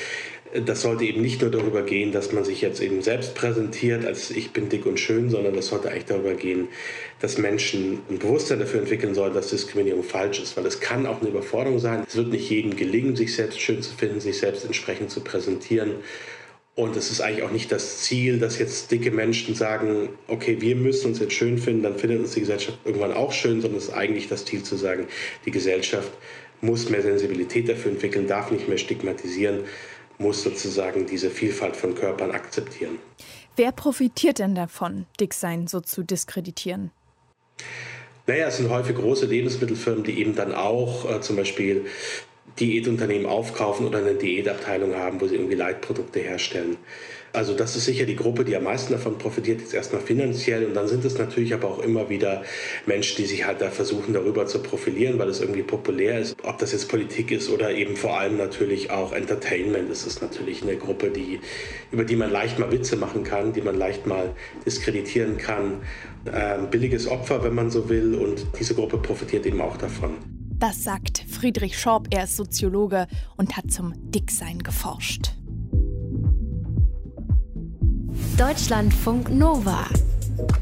das 0.54 0.82
sollte 0.82 1.04
eben 1.04 1.20
nicht 1.20 1.40
nur 1.40 1.50
darüber 1.50 1.82
gehen, 1.82 2.12
dass 2.12 2.32
man 2.32 2.44
sich 2.44 2.60
jetzt 2.60 2.80
eben 2.80 3.02
selbst 3.02 3.34
präsentiert 3.34 4.04
als 4.04 4.30
ich 4.30 4.52
bin 4.52 4.68
dick 4.68 4.86
und 4.86 4.98
schön, 4.98 5.30
sondern 5.30 5.54
das 5.54 5.68
sollte 5.68 5.90
eigentlich 5.90 6.06
darüber 6.06 6.34
gehen, 6.34 6.68
dass 7.20 7.38
Menschen 7.38 8.00
ein 8.08 8.18
Bewusstsein 8.18 8.58
dafür 8.58 8.80
entwickeln 8.80 9.14
sollen, 9.14 9.34
dass 9.34 9.50
Diskriminierung 9.50 10.02
falsch 10.02 10.40
ist, 10.40 10.56
weil 10.56 10.66
es 10.66 10.80
kann 10.80 11.06
auch 11.06 11.20
eine 11.20 11.30
Überforderung 11.30 11.78
sein. 11.78 12.04
Es 12.06 12.16
wird 12.16 12.28
nicht 12.28 12.48
jedem 12.48 12.76
gelingen, 12.76 13.16
sich 13.16 13.34
selbst 13.34 13.60
schön 13.60 13.82
zu 13.82 13.94
finden, 13.94 14.20
sich 14.20 14.38
selbst 14.38 14.64
entsprechend 14.64 15.10
zu 15.10 15.20
präsentieren. 15.20 15.96
Und 16.74 16.96
es 16.96 17.10
ist 17.10 17.20
eigentlich 17.20 17.42
auch 17.42 17.50
nicht 17.50 17.72
das 17.72 17.98
Ziel, 18.02 18.38
dass 18.38 18.58
jetzt 18.58 18.92
dicke 18.92 19.10
Menschen 19.10 19.56
sagen, 19.56 20.10
okay, 20.28 20.58
wir 20.60 20.76
müssen 20.76 21.08
uns 21.08 21.18
jetzt 21.18 21.34
schön 21.34 21.58
finden, 21.58 21.82
dann 21.82 21.98
findet 21.98 22.20
uns 22.20 22.34
die 22.34 22.40
Gesellschaft 22.40 22.78
irgendwann 22.84 23.12
auch 23.12 23.32
schön, 23.32 23.60
sondern 23.60 23.78
es 23.78 23.88
ist 23.88 23.94
eigentlich 23.94 24.28
das 24.28 24.44
Ziel 24.44 24.62
zu 24.62 24.76
sagen, 24.76 25.08
die 25.44 25.50
Gesellschaft 25.50 26.12
muss 26.60 26.88
mehr 26.88 27.02
Sensibilität 27.02 27.68
dafür 27.68 27.90
entwickeln, 27.90 28.28
darf 28.28 28.50
nicht 28.50 28.68
mehr 28.68 28.78
stigmatisieren, 28.78 29.64
muss 30.18 30.42
sozusagen 30.42 31.06
diese 31.06 31.30
Vielfalt 31.30 31.76
von 31.76 31.94
Körpern 31.94 32.32
akzeptieren. 32.32 32.98
Wer 33.56 33.72
profitiert 33.72 34.38
denn 34.38 34.54
davon, 34.54 35.06
Dicksein 35.20 35.66
so 35.66 35.80
zu 35.80 36.02
diskreditieren? 36.02 36.90
Naja, 38.26 38.48
es 38.48 38.58
sind 38.58 38.68
häufig 38.68 38.94
große 38.96 39.26
Lebensmittelfirmen, 39.26 40.04
die 40.04 40.20
eben 40.20 40.34
dann 40.34 40.54
auch 40.54 41.10
äh, 41.10 41.20
zum 41.20 41.36
Beispiel 41.36 41.86
Diätunternehmen 42.60 43.26
aufkaufen 43.26 43.86
oder 43.86 43.98
eine 43.98 44.14
Diätabteilung 44.14 44.94
haben, 44.94 45.20
wo 45.20 45.26
sie 45.26 45.36
irgendwie 45.36 45.54
Leitprodukte 45.54 46.20
herstellen. 46.20 46.76
Also 47.38 47.54
das 47.54 47.76
ist 47.76 47.84
sicher 47.84 48.04
die 48.04 48.16
Gruppe, 48.16 48.44
die 48.44 48.56
am 48.56 48.64
meisten 48.64 48.92
davon 48.92 49.16
profitiert, 49.16 49.60
jetzt 49.60 49.72
erstmal 49.72 50.02
finanziell. 50.02 50.66
Und 50.66 50.74
dann 50.74 50.88
sind 50.88 51.04
es 51.04 51.18
natürlich 51.18 51.54
aber 51.54 51.68
auch 51.68 51.78
immer 51.78 52.10
wieder 52.10 52.42
Menschen, 52.84 53.16
die 53.18 53.26
sich 53.26 53.46
halt 53.46 53.60
da 53.60 53.70
versuchen, 53.70 54.12
darüber 54.12 54.46
zu 54.46 54.58
profilieren, 54.58 55.20
weil 55.20 55.28
es 55.28 55.40
irgendwie 55.40 55.62
populär 55.62 56.18
ist. 56.18 56.36
Ob 56.42 56.58
das 56.58 56.72
jetzt 56.72 56.88
Politik 56.88 57.30
ist 57.30 57.48
oder 57.48 57.70
eben 57.70 57.94
vor 57.94 58.18
allem 58.18 58.38
natürlich 58.38 58.90
auch 58.90 59.12
Entertainment. 59.12 59.88
Das 59.88 60.04
ist 60.04 60.20
natürlich 60.20 60.64
eine 60.64 60.74
Gruppe, 60.74 61.10
die, 61.10 61.38
über 61.92 62.02
die 62.02 62.16
man 62.16 62.32
leicht 62.32 62.58
mal 62.58 62.72
Witze 62.72 62.96
machen 62.96 63.22
kann, 63.22 63.52
die 63.52 63.60
man 63.60 63.76
leicht 63.76 64.04
mal 64.08 64.34
diskreditieren 64.66 65.38
kann. 65.38 65.82
Ähm, 66.34 66.70
billiges 66.70 67.06
Opfer, 67.06 67.44
wenn 67.44 67.54
man 67.54 67.70
so 67.70 67.88
will. 67.88 68.16
Und 68.16 68.48
diese 68.58 68.74
Gruppe 68.74 68.98
profitiert 68.98 69.46
eben 69.46 69.60
auch 69.60 69.76
davon. 69.76 70.16
Das 70.58 70.82
sagt 70.82 71.24
Friedrich 71.28 71.78
Schorb, 71.78 72.08
er 72.10 72.24
ist 72.24 72.36
Soziologe 72.36 73.06
und 73.36 73.56
hat 73.56 73.70
zum 73.70 73.94
Dicksein 74.10 74.58
geforscht. 74.58 75.37
Deutschlandfunk 78.38 79.30
Nova. 79.30 79.84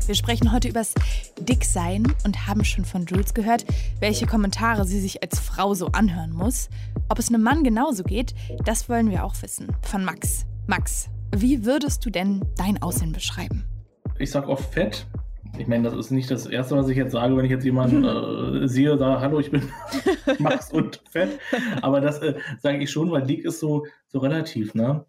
Wir 0.07 0.15
sprechen 0.15 0.51
heute 0.51 0.69
übers 0.69 0.95
Dicksein 1.39 2.07
und 2.25 2.47
haben 2.47 2.65
schon 2.65 2.87
von 2.87 3.05
Jules 3.05 3.35
gehört, 3.35 3.67
welche 4.01 4.27
Kommentare 4.27 4.87
sie 4.87 4.99
sich 4.99 5.23
als 5.23 5.39
Frau 5.39 5.75
so 5.75 5.89
anhören 5.89 6.33
muss. 6.33 6.71
Ob 7.11 7.19
es 7.19 7.29
einem 7.29 7.43
Mann 7.43 7.65
genauso 7.65 8.03
geht, 8.03 8.35
das 8.65 8.89
wollen 8.89 9.11
wir 9.11 9.25
auch 9.25 9.35
wissen. 9.43 9.77
Von 9.83 10.07
Max. 10.07 10.47
Max, 10.67 11.11
wie 11.37 11.67
würdest 11.67 12.07
du 12.07 12.09
denn 12.09 12.47
dein 12.57 12.81
Aussehen 12.81 13.13
beschreiben? 13.13 13.65
Ich 14.19 14.31
sag 14.31 14.49
oft 14.49 14.73
fett, 14.73 15.07
ich 15.59 15.67
meine, 15.67 15.83
das 15.83 15.99
ist 15.99 16.11
nicht 16.11 16.31
das 16.31 16.47
Erste, 16.47 16.77
was 16.77 16.89
ich 16.89 16.97
jetzt 16.97 17.13
sage, 17.13 17.37
wenn 17.37 17.45
ich 17.45 17.51
jetzt 17.51 17.65
jemanden 17.65 18.05
äh, 18.65 18.69
sehe, 18.69 18.97
sage, 18.97 19.21
hallo, 19.21 19.39
ich 19.39 19.51
bin 19.51 19.71
Max 20.39 20.73
und 20.73 21.03
fett. 21.11 21.39
Aber 21.83 22.01
das 22.01 22.21
äh, 22.21 22.37
sage 22.59 22.79
ich 22.79 22.91
schon, 22.91 23.11
weil 23.11 23.27
dick 23.27 23.45
ist 23.45 23.61
so, 23.61 23.87
so 24.09 24.19
relativ. 24.19 24.75
Ne? 24.75 25.05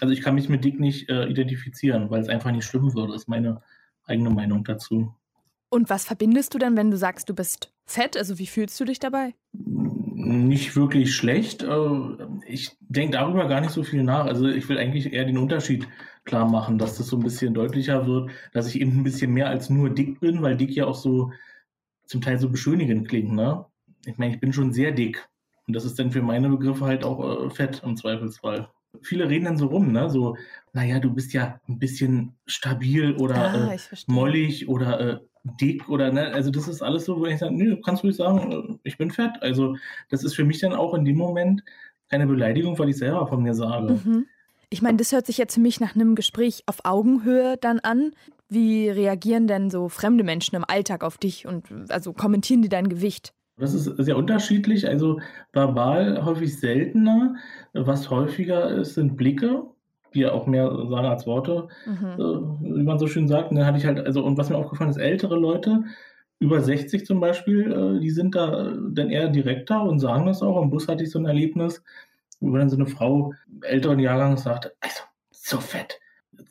Also 0.00 0.12
ich 0.12 0.22
kann 0.22 0.34
mich 0.34 0.48
mit 0.48 0.64
dick 0.64 0.80
nicht 0.80 1.08
äh, 1.08 1.26
identifizieren, 1.26 2.10
weil 2.10 2.20
es 2.20 2.28
einfach 2.28 2.50
nicht 2.50 2.64
schlimm 2.64 2.94
würde. 2.94 3.12
Das 3.12 3.22
ist 3.22 3.28
meine 3.28 3.62
eigene 4.04 4.30
Meinung 4.30 4.64
dazu. 4.64 5.14
Und 5.68 5.88
was 5.88 6.04
verbindest 6.04 6.52
du 6.52 6.58
denn, 6.58 6.76
wenn 6.76 6.90
du 6.90 6.96
sagst, 6.96 7.28
du 7.28 7.34
bist 7.34 7.72
fett? 7.86 8.16
Also 8.16 8.38
wie 8.38 8.46
fühlst 8.46 8.78
du 8.80 8.84
dich 8.84 8.98
dabei? 8.98 9.34
Nicht 9.52 10.74
wirklich 10.74 11.14
schlecht. 11.14 11.62
Äh, 11.62 11.90
ich 12.46 12.76
denke 12.80 13.18
darüber 13.18 13.46
gar 13.46 13.60
nicht 13.60 13.70
so 13.70 13.84
viel 13.84 14.02
nach. 14.02 14.26
Also 14.26 14.48
ich 14.48 14.68
will 14.68 14.78
eigentlich 14.78 15.12
eher 15.12 15.24
den 15.24 15.38
Unterschied 15.38 15.86
klar 16.24 16.48
machen, 16.48 16.78
dass 16.78 16.98
das 16.98 17.06
so 17.06 17.16
ein 17.16 17.22
bisschen 17.22 17.54
deutlicher 17.54 18.06
wird, 18.06 18.30
dass 18.52 18.68
ich 18.68 18.80
eben 18.80 18.98
ein 18.98 19.04
bisschen 19.04 19.32
mehr 19.32 19.48
als 19.48 19.70
nur 19.70 19.90
dick 19.90 20.20
bin, 20.20 20.42
weil 20.42 20.56
dick 20.56 20.70
ja 20.70 20.86
auch 20.86 20.96
so 20.96 21.32
zum 22.04 22.20
Teil 22.20 22.38
so 22.38 22.50
beschönigend 22.50 23.08
klingt. 23.08 23.32
Ne? 23.32 23.64
Ich 24.04 24.18
meine, 24.18 24.34
ich 24.34 24.40
bin 24.40 24.52
schon 24.52 24.72
sehr 24.72 24.92
dick. 24.92 25.28
Und 25.66 25.74
das 25.74 25.84
ist 25.84 25.98
dann 25.98 26.10
für 26.10 26.22
meine 26.22 26.48
Begriffe 26.48 26.84
halt 26.84 27.04
auch 27.04 27.46
äh, 27.46 27.50
fett 27.50 27.82
im 27.84 27.96
Zweifelsfall. 27.96 28.68
Viele 29.02 29.28
reden 29.28 29.44
dann 29.44 29.56
so 29.56 29.66
rum, 29.66 29.92
ne? 29.92 30.10
So, 30.10 30.36
naja, 30.72 30.98
du 30.98 31.12
bist 31.12 31.32
ja 31.32 31.60
ein 31.68 31.78
bisschen 31.78 32.36
stabil 32.46 33.16
oder 33.16 33.36
ah, 33.36 33.72
äh, 33.72 33.78
mollig 34.06 34.68
oder 34.68 35.00
äh, 35.00 35.18
dick 35.60 35.88
oder 35.88 36.12
ne, 36.12 36.32
also 36.32 36.50
das 36.50 36.68
ist 36.68 36.82
alles 36.82 37.04
so, 37.04 37.18
wo 37.18 37.26
ich 37.26 37.38
sage, 37.38 37.54
nö, 37.54 37.76
du 37.76 37.80
kannst 37.80 38.04
ruhig 38.04 38.16
sagen, 38.16 38.52
äh, 38.52 38.78
ich 38.82 38.98
bin 38.98 39.10
fett. 39.10 39.32
Also 39.40 39.76
das 40.10 40.24
ist 40.24 40.34
für 40.34 40.44
mich 40.44 40.60
dann 40.60 40.72
auch 40.72 40.94
in 40.94 41.04
dem 41.04 41.16
Moment 41.16 41.62
keine 42.10 42.26
Beleidigung, 42.26 42.78
weil 42.78 42.90
ich 42.90 42.98
selber 42.98 43.26
von 43.26 43.42
mir 43.42 43.54
sage. 43.54 44.00
Mhm. 44.04 44.26
Ich 44.68 44.82
meine, 44.82 44.98
das 44.98 45.12
hört 45.12 45.26
sich 45.26 45.38
jetzt 45.38 45.54
für 45.54 45.60
mich 45.60 45.80
nach 45.80 45.94
einem 45.94 46.14
Gespräch 46.14 46.62
auf 46.66 46.84
Augenhöhe 46.84 47.56
dann 47.56 47.80
an. 47.80 48.12
Wie 48.48 48.88
reagieren 48.88 49.46
denn 49.46 49.70
so 49.70 49.88
fremde 49.88 50.24
Menschen 50.24 50.56
im 50.56 50.64
Alltag 50.66 51.04
auf 51.04 51.18
dich 51.18 51.46
und 51.46 51.64
also 51.88 52.12
kommentieren 52.12 52.62
die 52.62 52.68
dein 52.68 52.88
Gewicht? 52.88 53.32
Das 53.60 53.74
ist 53.74 53.84
sehr 53.84 54.16
unterschiedlich, 54.16 54.88
also 54.88 55.20
verbal 55.52 56.24
häufig 56.24 56.58
seltener. 56.58 57.36
Was 57.72 58.10
häufiger 58.10 58.70
ist, 58.70 58.94
sind 58.94 59.16
Blicke, 59.16 59.64
die 60.14 60.20
ja 60.20 60.32
auch 60.32 60.46
mehr 60.46 60.68
sagen 60.68 61.06
als 61.06 61.26
Worte, 61.26 61.68
mhm. 61.86 62.06
äh, 62.18 62.78
wie 62.78 62.82
man 62.82 62.98
so 62.98 63.06
schön 63.06 63.28
sagt. 63.28 63.50
Und 63.50 63.56
dann 63.56 63.66
hatte 63.66 63.78
ich 63.78 63.86
halt, 63.86 64.00
also, 64.00 64.24
und 64.24 64.38
was 64.38 64.50
mir 64.50 64.56
aufgefallen 64.56 64.90
ist, 64.90 64.96
ältere 64.96 65.36
Leute, 65.36 65.84
über 66.40 66.60
60 66.60 67.04
zum 67.04 67.20
Beispiel, 67.20 67.70
äh, 67.70 68.00
die 68.00 68.10
sind 68.10 68.34
da 68.34 68.72
dann 68.90 69.10
eher 69.10 69.28
direkter 69.28 69.82
und 69.82 70.00
sagen 70.00 70.26
das 70.26 70.42
auch. 70.42 70.60
Im 70.60 70.70
Bus 70.70 70.88
hatte 70.88 71.04
ich 71.04 71.10
so 71.10 71.18
ein 71.18 71.26
Erlebnis, 71.26 71.82
wo 72.40 72.56
dann 72.56 72.70
so 72.70 72.76
eine 72.76 72.86
Frau 72.86 73.34
älteren 73.62 73.98
Jahrgangs 73.98 74.42
sagte, 74.42 74.72
also 74.80 75.02
so 75.30 75.58
fett, 75.58 76.00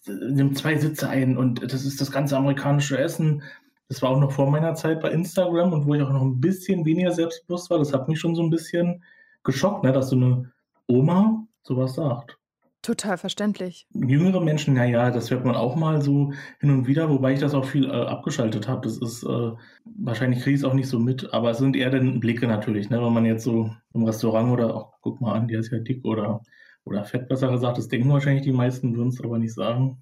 nimm 0.08 0.56
zwei 0.56 0.78
Sitze 0.78 1.10
ein 1.10 1.38
und 1.38 1.74
das 1.74 1.86
ist 1.86 2.00
das 2.00 2.12
ganze 2.12 2.38
amerikanische 2.38 2.98
Essen. 2.98 3.42
Das 3.90 4.02
war 4.02 4.12
auch 4.12 4.20
noch 4.20 4.32
vor 4.32 4.50
meiner 4.50 4.76
Zeit 4.76 5.02
bei 5.02 5.10
Instagram 5.10 5.74
und 5.74 5.86
wo 5.86 5.96
ich 5.96 6.02
auch 6.02 6.12
noch 6.12 6.22
ein 6.22 6.40
bisschen 6.40 6.86
weniger 6.86 7.12
selbstbewusst 7.12 7.70
war. 7.70 7.80
Das 7.80 7.92
hat 7.92 8.08
mich 8.08 8.20
schon 8.20 8.36
so 8.36 8.44
ein 8.44 8.52
bisschen 8.52 9.04
geschockt, 9.44 9.84
ne, 9.84 9.92
dass 9.92 10.10
so 10.10 10.16
eine 10.16 10.52
Oma 10.88 11.48
sowas 11.64 11.96
sagt. 11.96 12.38
Total 12.82 13.18
verständlich. 13.18 13.88
Jüngere 13.94 14.40
Menschen, 14.40 14.76
naja, 14.76 15.12
das 15.12 15.30
hört 15.30 15.44
man 15.44 15.56
auch 15.56 15.76
mal 15.76 16.02
so 16.02 16.32
hin 16.62 16.70
und 16.72 16.88
wieder, 16.88 17.10
wobei 17.10 17.34
ich 17.34 17.40
das 17.40 17.54
auch 17.54 17.66
viel 17.66 17.86
äh, 17.86 17.92
abgeschaltet 17.92 18.70
habe. 18.70 18.88
Das 18.88 18.98
ist, 18.98 19.24
äh, 19.24 19.52
wahrscheinlich 19.98 20.44
kriege 20.44 20.56
ich 20.56 20.62
es 20.62 20.66
auch 20.66 20.74
nicht 20.74 20.88
so 20.88 20.98
mit, 20.98 21.34
aber 21.34 21.50
es 21.52 21.58
sind 21.58 21.76
eher 21.76 21.90
dann 21.90 22.22
Blicke 22.22 22.48
natürlich, 22.48 22.90
ne? 22.90 23.04
wenn 23.04 23.12
man 23.12 23.26
jetzt 23.26 23.44
so 23.44 23.70
im 23.94 24.04
Restaurant 24.06 24.52
oder, 24.52 24.76
ach, 24.76 24.98
guck 25.02 25.20
mal 25.20 25.34
an, 25.34 25.50
der 25.50 25.60
ist 25.60 25.72
ja 25.72 25.80
dick 25.80 26.06
oder, 26.06 26.42
oder 26.86 27.04
fett, 27.04 27.28
besser 27.28 27.52
gesagt, 27.52 27.78
das 27.78 27.90
denken 27.90 28.10
wahrscheinlich 28.10 28.44
die 28.44 28.54
meisten, 28.54 28.96
würden 28.96 29.10
es 29.10 29.22
aber 29.22 29.40
nicht 29.40 29.54
sagen. 29.54 30.02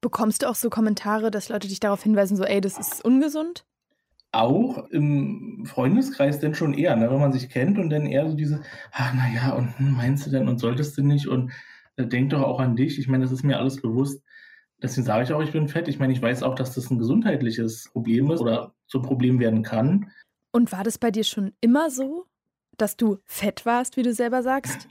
Bekommst 0.00 0.42
du 0.42 0.48
auch 0.48 0.54
so 0.54 0.70
Kommentare, 0.70 1.30
dass 1.30 1.48
Leute 1.48 1.68
dich 1.68 1.80
darauf 1.80 2.02
hinweisen, 2.02 2.36
so, 2.36 2.44
ey, 2.44 2.60
das 2.60 2.78
ist 2.78 3.04
ungesund? 3.04 3.64
auch 4.32 4.86
im 4.90 5.64
Freundeskreis 5.64 6.38
denn 6.38 6.54
schon 6.54 6.74
eher, 6.74 6.96
ne? 6.96 7.10
wenn 7.10 7.20
man 7.20 7.32
sich 7.32 7.48
kennt 7.48 7.78
und 7.78 7.90
dann 7.90 8.06
eher 8.06 8.28
so 8.28 8.36
diese, 8.36 8.60
ach 8.92 9.14
naja, 9.14 9.52
und 9.54 9.78
hm, 9.78 9.92
meinst 9.92 10.26
du 10.26 10.30
denn 10.30 10.48
und 10.48 10.58
solltest 10.58 10.98
du 10.98 11.02
nicht 11.02 11.28
und 11.28 11.50
äh, 11.96 12.06
denk 12.06 12.30
doch 12.30 12.42
auch 12.42 12.60
an 12.60 12.76
dich. 12.76 12.98
Ich 12.98 13.08
meine, 13.08 13.24
das 13.24 13.32
ist 13.32 13.42
mir 13.42 13.58
alles 13.58 13.80
bewusst. 13.80 14.22
Deswegen 14.82 15.06
sage 15.06 15.24
ich 15.24 15.32
auch, 15.32 15.42
ich 15.42 15.52
bin 15.52 15.68
fett. 15.68 15.88
Ich 15.88 15.98
meine, 15.98 16.12
ich 16.12 16.22
weiß 16.22 16.42
auch, 16.42 16.54
dass 16.54 16.74
das 16.74 16.90
ein 16.90 16.98
gesundheitliches 16.98 17.88
Problem 17.90 18.30
ist 18.30 18.40
oder 18.40 18.74
zum 18.86 19.02
Problem 19.02 19.40
werden 19.40 19.62
kann. 19.62 20.10
Und 20.52 20.72
war 20.72 20.84
das 20.84 20.98
bei 20.98 21.10
dir 21.10 21.24
schon 21.24 21.52
immer 21.60 21.90
so, 21.90 22.26
dass 22.76 22.96
du 22.96 23.18
fett 23.24 23.66
warst, 23.66 23.96
wie 23.96 24.02
du 24.02 24.12
selber 24.12 24.42
sagst? 24.42 24.88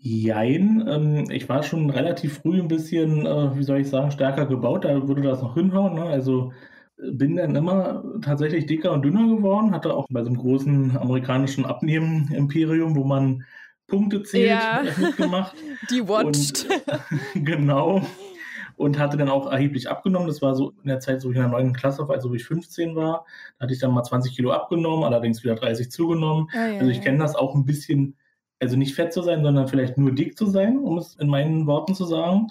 Jein, 0.00 0.86
ähm, 0.88 1.30
ich 1.30 1.48
war 1.48 1.64
schon 1.64 1.90
relativ 1.90 2.38
früh 2.38 2.60
ein 2.60 2.68
bisschen, 2.68 3.26
äh, 3.26 3.56
wie 3.56 3.64
soll 3.64 3.80
ich 3.80 3.88
sagen, 3.88 4.12
stärker 4.12 4.46
gebaut. 4.46 4.84
Da 4.84 5.08
würde 5.08 5.22
das 5.22 5.42
noch 5.42 5.54
hinhauen. 5.54 5.94
Ne? 5.94 6.04
Also 6.04 6.52
bin 6.96 7.36
dann 7.36 7.54
immer 7.54 8.04
tatsächlich 8.22 8.66
dicker 8.66 8.92
und 8.92 9.02
dünner 9.02 9.26
geworden, 9.26 9.72
hatte 9.72 9.94
auch 9.94 10.06
bei 10.10 10.22
so 10.22 10.28
einem 10.28 10.38
großen 10.38 10.96
amerikanischen 10.96 11.64
Abnehmen-Imperium, 11.64 12.96
wo 12.96 13.04
man 13.04 13.44
Punkte 13.86 14.22
zählt, 14.22 14.50
ja. 14.50 14.82
mitgemacht. 14.98 15.54
Die 15.90 16.06
watched. 16.06 16.66
Und, 16.68 17.44
genau. 17.46 18.02
Und 18.76 18.98
hatte 18.98 19.16
dann 19.16 19.28
auch 19.28 19.50
erheblich 19.50 19.88
abgenommen. 19.88 20.28
Das 20.28 20.42
war 20.42 20.54
so 20.54 20.74
in 20.82 20.88
der 20.88 21.00
Zeit, 21.00 21.24
wo 21.24 21.30
ich 21.30 21.36
in 21.36 21.42
der 21.42 21.50
neuen 21.50 21.72
Klasse 21.72 22.06
war, 22.06 22.16
also 22.16 22.30
wo 22.30 22.34
ich 22.34 22.44
15 22.44 22.94
war. 22.94 23.24
Da 23.58 23.64
hatte 23.64 23.74
ich 23.74 23.80
dann 23.80 23.92
mal 23.92 24.04
20 24.04 24.36
Kilo 24.36 24.52
abgenommen, 24.52 25.04
allerdings 25.04 25.42
wieder 25.42 25.56
30 25.56 25.90
zugenommen. 25.90 26.48
Ah, 26.52 26.66
ja, 26.66 26.78
also 26.78 26.90
ich 26.90 27.00
kenne 27.00 27.18
das 27.18 27.34
auch 27.34 27.54
ein 27.56 27.64
bisschen, 27.64 28.16
also 28.60 28.76
nicht 28.76 28.94
fett 28.94 29.12
zu 29.12 29.22
sein, 29.22 29.42
sondern 29.42 29.68
vielleicht 29.68 29.98
nur 29.98 30.12
dick 30.12 30.36
zu 30.36 30.46
sein, 30.46 30.78
um 30.78 30.98
es 30.98 31.16
in 31.16 31.28
meinen 31.28 31.66
Worten 31.66 31.94
zu 31.94 32.04
sagen. 32.04 32.48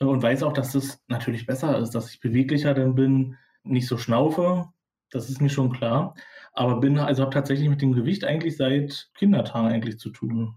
Und 0.00 0.22
weiß 0.22 0.44
auch, 0.44 0.52
dass 0.52 0.72
das 0.72 1.02
natürlich 1.08 1.46
besser 1.46 1.78
ist, 1.78 1.90
dass 1.90 2.10
ich 2.12 2.20
beweglicher 2.20 2.72
dann 2.72 2.94
bin, 2.94 3.36
nicht 3.64 3.88
so 3.88 3.98
schnaufe, 3.98 4.68
das 5.10 5.28
ist 5.28 5.40
mir 5.40 5.48
schon 5.48 5.72
klar. 5.72 6.14
Aber 6.52 6.80
bin, 6.80 6.98
also 6.98 7.22
habe 7.22 7.32
tatsächlich 7.32 7.68
mit 7.68 7.82
dem 7.82 7.92
Gewicht 7.92 8.24
eigentlich 8.24 8.56
seit 8.56 9.10
Kindertagen 9.14 9.68
eigentlich 9.68 9.98
zu 9.98 10.10
tun. 10.10 10.54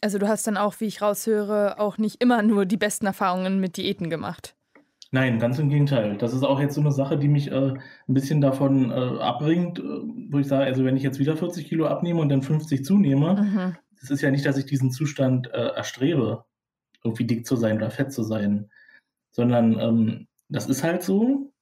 Also 0.00 0.18
du 0.18 0.28
hast 0.28 0.46
dann 0.46 0.58
auch, 0.58 0.80
wie 0.80 0.86
ich 0.86 1.00
raushöre, 1.00 1.78
auch 1.78 1.96
nicht 1.96 2.22
immer 2.22 2.42
nur 2.42 2.66
die 2.66 2.76
besten 2.76 3.06
Erfahrungen 3.06 3.60
mit 3.60 3.76
Diäten 3.78 4.10
gemacht. 4.10 4.54
Nein, 5.14 5.38
ganz 5.38 5.58
im 5.58 5.68
Gegenteil. 5.68 6.16
Das 6.18 6.34
ist 6.34 6.42
auch 6.42 6.58
jetzt 6.58 6.74
so 6.74 6.80
eine 6.80 6.90
Sache, 6.90 7.16
die 7.16 7.28
mich 7.28 7.50
äh, 7.50 7.72
ein 7.72 8.14
bisschen 8.14 8.40
davon 8.40 8.90
äh, 8.90 8.94
abbringt, 8.94 9.78
äh, 9.78 9.82
wo 9.82 10.38
ich 10.38 10.48
sage, 10.48 10.64
also 10.64 10.84
wenn 10.84 10.96
ich 10.96 11.04
jetzt 11.04 11.20
wieder 11.20 11.36
40 11.36 11.68
Kilo 11.68 11.86
abnehme 11.86 12.20
und 12.20 12.30
dann 12.30 12.42
50 12.42 12.84
zunehme, 12.84 13.34
mhm. 13.40 13.76
Das 14.04 14.10
ist 14.10 14.22
ja 14.22 14.30
nicht, 14.30 14.46
dass 14.46 14.56
ich 14.56 14.66
diesen 14.66 14.90
Zustand 14.90 15.48
äh, 15.48 15.68
erstrebe, 15.74 16.44
irgendwie 17.02 17.26
dick 17.26 17.46
zu 17.46 17.56
sein 17.56 17.76
oder 17.76 17.90
fett 17.90 18.12
zu 18.12 18.22
sein, 18.22 18.70
sondern 19.32 19.78
ähm, 19.78 20.26
das 20.48 20.68
ist 20.68 20.82
halt 20.82 21.02
so 21.02 21.52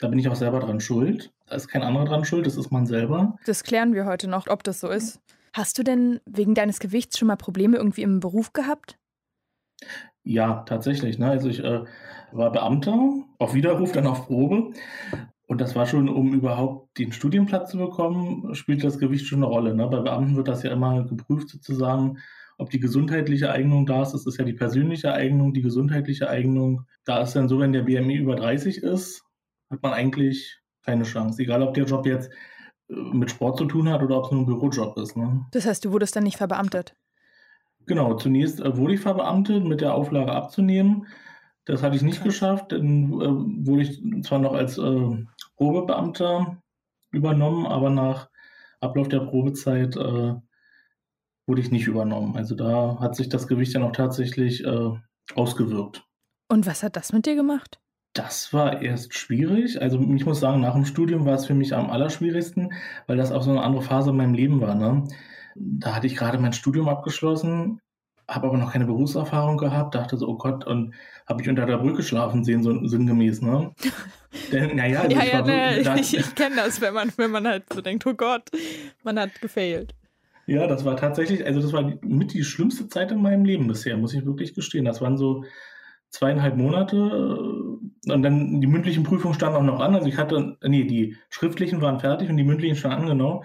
da 0.00 0.08
bin 0.08 0.18
ich 0.18 0.28
auch 0.28 0.34
selber 0.34 0.60
dran 0.60 0.80
schuld. 0.80 1.32
Da 1.46 1.54
ist 1.56 1.68
kein 1.68 1.82
anderer 1.82 2.06
dran 2.06 2.24
schuld, 2.24 2.46
das 2.46 2.56
ist 2.56 2.70
man 2.70 2.86
selber. 2.86 3.36
Das 3.44 3.64
klären 3.64 3.94
wir 3.94 4.06
heute 4.06 4.28
noch, 4.28 4.48
ob 4.48 4.64
das 4.64 4.80
so 4.80 4.88
ist. 4.88 5.20
Hast 5.52 5.78
du 5.78 5.82
denn 5.82 6.20
wegen 6.24 6.54
deines 6.54 6.80
Gewichts 6.80 7.18
schon 7.18 7.28
mal 7.28 7.36
Probleme 7.36 7.76
irgendwie 7.76 8.02
im 8.02 8.20
Beruf 8.20 8.52
gehabt? 8.52 8.98
Ja, 10.22 10.62
tatsächlich. 10.66 11.18
Ne? 11.18 11.28
Also 11.28 11.48
ich 11.48 11.62
äh, 11.62 11.84
war 12.32 12.52
Beamter, 12.52 13.24
auf 13.38 13.54
Widerruf, 13.54 13.92
dann 13.92 14.06
auf 14.06 14.26
Probe. 14.26 14.72
Und 15.50 15.60
das 15.60 15.74
war 15.74 15.84
schon, 15.84 16.08
um 16.08 16.32
überhaupt 16.32 16.96
den 16.96 17.10
Studienplatz 17.10 17.72
zu 17.72 17.78
bekommen, 17.78 18.54
spielt 18.54 18.84
das 18.84 19.00
Gewicht 19.00 19.26
schon 19.26 19.40
eine 19.40 19.46
Rolle. 19.46 19.74
Ne? 19.74 19.84
Bei 19.88 19.98
Beamten 19.98 20.36
wird 20.36 20.46
das 20.46 20.62
ja 20.62 20.70
immer 20.70 21.02
geprüft 21.02 21.48
sozusagen, 21.48 22.18
ob 22.56 22.70
die 22.70 22.78
gesundheitliche 22.78 23.50
Eignung 23.50 23.84
da 23.84 24.02
ist. 24.02 24.12
Das 24.12 24.26
ist 24.26 24.38
ja 24.38 24.44
die 24.44 24.52
persönliche 24.52 25.12
Eignung, 25.12 25.52
die 25.52 25.62
gesundheitliche 25.62 26.30
Eignung. 26.30 26.86
Da 27.04 27.20
ist 27.20 27.34
dann 27.34 27.48
so, 27.48 27.58
wenn 27.58 27.72
der 27.72 27.82
BMI 27.82 28.14
über 28.14 28.36
30 28.36 28.84
ist, 28.84 29.24
hat 29.70 29.82
man 29.82 29.92
eigentlich 29.92 30.60
keine 30.84 31.02
Chance. 31.02 31.42
Egal, 31.42 31.64
ob 31.64 31.74
der 31.74 31.86
Job 31.86 32.06
jetzt 32.06 32.30
mit 32.86 33.32
Sport 33.32 33.58
zu 33.58 33.64
tun 33.64 33.88
hat 33.88 34.04
oder 34.04 34.18
ob 34.18 34.26
es 34.26 34.30
nur 34.30 34.42
ein 34.42 34.46
Bürojob 34.46 34.96
ist. 34.98 35.16
Ne? 35.16 35.46
Das 35.50 35.66
heißt, 35.66 35.84
du 35.84 35.90
wurdest 35.90 36.14
dann 36.14 36.22
nicht 36.22 36.36
verbeamtet? 36.36 36.94
Genau, 37.86 38.14
zunächst 38.14 38.60
äh, 38.60 38.76
wurde 38.76 38.94
ich 38.94 39.00
verbeamtet 39.00 39.64
mit 39.64 39.80
der 39.80 39.94
Auflage 39.94 40.30
abzunehmen. 40.30 41.08
Das 41.64 41.82
hatte 41.82 41.96
ich 41.96 42.02
nicht 42.02 42.20
okay. 42.20 42.28
geschafft. 42.28 42.72
Dann 42.72 43.12
äh, 43.12 43.66
wurde 43.66 43.82
ich 43.82 44.00
zwar 44.22 44.38
noch 44.38 44.54
als 44.54 44.78
äh, 44.78 45.24
Probebeamter 45.60 46.56
übernommen, 47.10 47.66
aber 47.66 47.90
nach 47.90 48.30
Ablauf 48.80 49.08
der 49.08 49.20
Probezeit 49.20 49.94
äh, 49.94 50.34
wurde 51.46 51.60
ich 51.60 51.70
nicht 51.70 51.86
übernommen. 51.86 52.34
Also 52.34 52.54
da 52.54 52.96
hat 52.98 53.14
sich 53.14 53.28
das 53.28 53.46
Gewicht 53.46 53.74
dann 53.74 53.82
auch 53.82 53.92
tatsächlich 53.92 54.64
äh, 54.64 54.90
ausgewirkt. 55.34 56.02
Und 56.48 56.66
was 56.66 56.82
hat 56.82 56.96
das 56.96 57.12
mit 57.12 57.26
dir 57.26 57.34
gemacht? 57.34 57.78
Das 58.14 58.54
war 58.54 58.80
erst 58.80 59.12
schwierig. 59.12 59.82
Also 59.82 60.00
ich 60.00 60.24
muss 60.24 60.40
sagen, 60.40 60.62
nach 60.62 60.72
dem 60.72 60.86
Studium 60.86 61.26
war 61.26 61.34
es 61.34 61.44
für 61.44 61.54
mich 61.54 61.74
am 61.74 61.90
allerschwierigsten, 61.90 62.72
weil 63.06 63.18
das 63.18 63.30
auch 63.30 63.42
so 63.42 63.50
eine 63.50 63.62
andere 63.62 63.82
Phase 63.82 64.10
in 64.10 64.16
meinem 64.16 64.32
Leben 64.32 64.62
war. 64.62 64.74
Ne? 64.74 65.04
Da 65.56 65.94
hatte 65.94 66.06
ich 66.06 66.16
gerade 66.16 66.38
mein 66.38 66.54
Studium 66.54 66.88
abgeschlossen, 66.88 67.82
habe 68.30 68.46
aber 68.46 68.56
noch 68.56 68.72
keine 68.72 68.86
Berufserfahrung 68.86 69.58
gehabt, 69.58 69.94
dachte 69.94 70.16
so, 70.16 70.28
oh 70.28 70.36
Gott, 70.36 70.64
und 70.66 70.94
habe 71.26 71.42
ich 71.42 71.48
unter 71.48 71.66
der 71.66 71.78
Brücke 71.78 72.02
schlafen 72.02 72.44
sehen, 72.44 72.62
so 72.62 72.86
sinngemäß, 72.86 73.42
ne? 73.42 73.72
Denn, 74.52 74.76
naja, 74.76 75.00
also 75.00 75.16
ja, 75.16 75.22
ich, 75.24 75.32
ja, 75.32 75.42
ne, 75.42 75.84
so, 75.84 75.92
ich, 75.94 76.16
ich 76.16 76.34
kenne 76.36 76.56
das, 76.56 76.80
wenn 76.80 76.94
man, 76.94 77.12
wenn 77.16 77.32
man 77.32 77.46
halt 77.46 77.64
so 77.72 77.80
denkt, 77.80 78.06
oh 78.06 78.14
Gott, 78.14 78.44
man 79.02 79.18
hat 79.18 79.40
gefailt. 79.40 79.94
Ja, 80.46 80.66
das 80.66 80.84
war 80.84 80.96
tatsächlich, 80.96 81.44
also 81.44 81.60
das 81.60 81.72
war 81.72 81.92
mit 82.02 82.32
die 82.32 82.44
schlimmste 82.44 82.88
Zeit 82.88 83.12
in 83.12 83.20
meinem 83.20 83.44
Leben 83.44 83.66
bisher, 83.66 83.96
muss 83.96 84.14
ich 84.14 84.24
wirklich 84.24 84.54
gestehen. 84.54 84.84
Das 84.84 85.00
waren 85.00 85.16
so 85.16 85.44
zweieinhalb 86.10 86.56
Monate 86.56 86.96
äh, 86.96 88.12
und 88.12 88.22
dann 88.22 88.60
die 88.60 88.66
mündlichen 88.66 89.04
Prüfungen 89.04 89.34
standen 89.34 89.58
auch 89.58 89.62
noch 89.62 89.80
an. 89.80 89.94
Also 89.94 90.08
ich 90.08 90.16
hatte, 90.16 90.56
nee, 90.62 90.84
die 90.84 91.16
schriftlichen 91.28 91.80
waren 91.80 92.00
fertig 92.00 92.30
und 92.30 92.36
die 92.36 92.44
mündlichen 92.44 92.76
standen 92.76 93.02
an, 93.02 93.18
genau. 93.18 93.44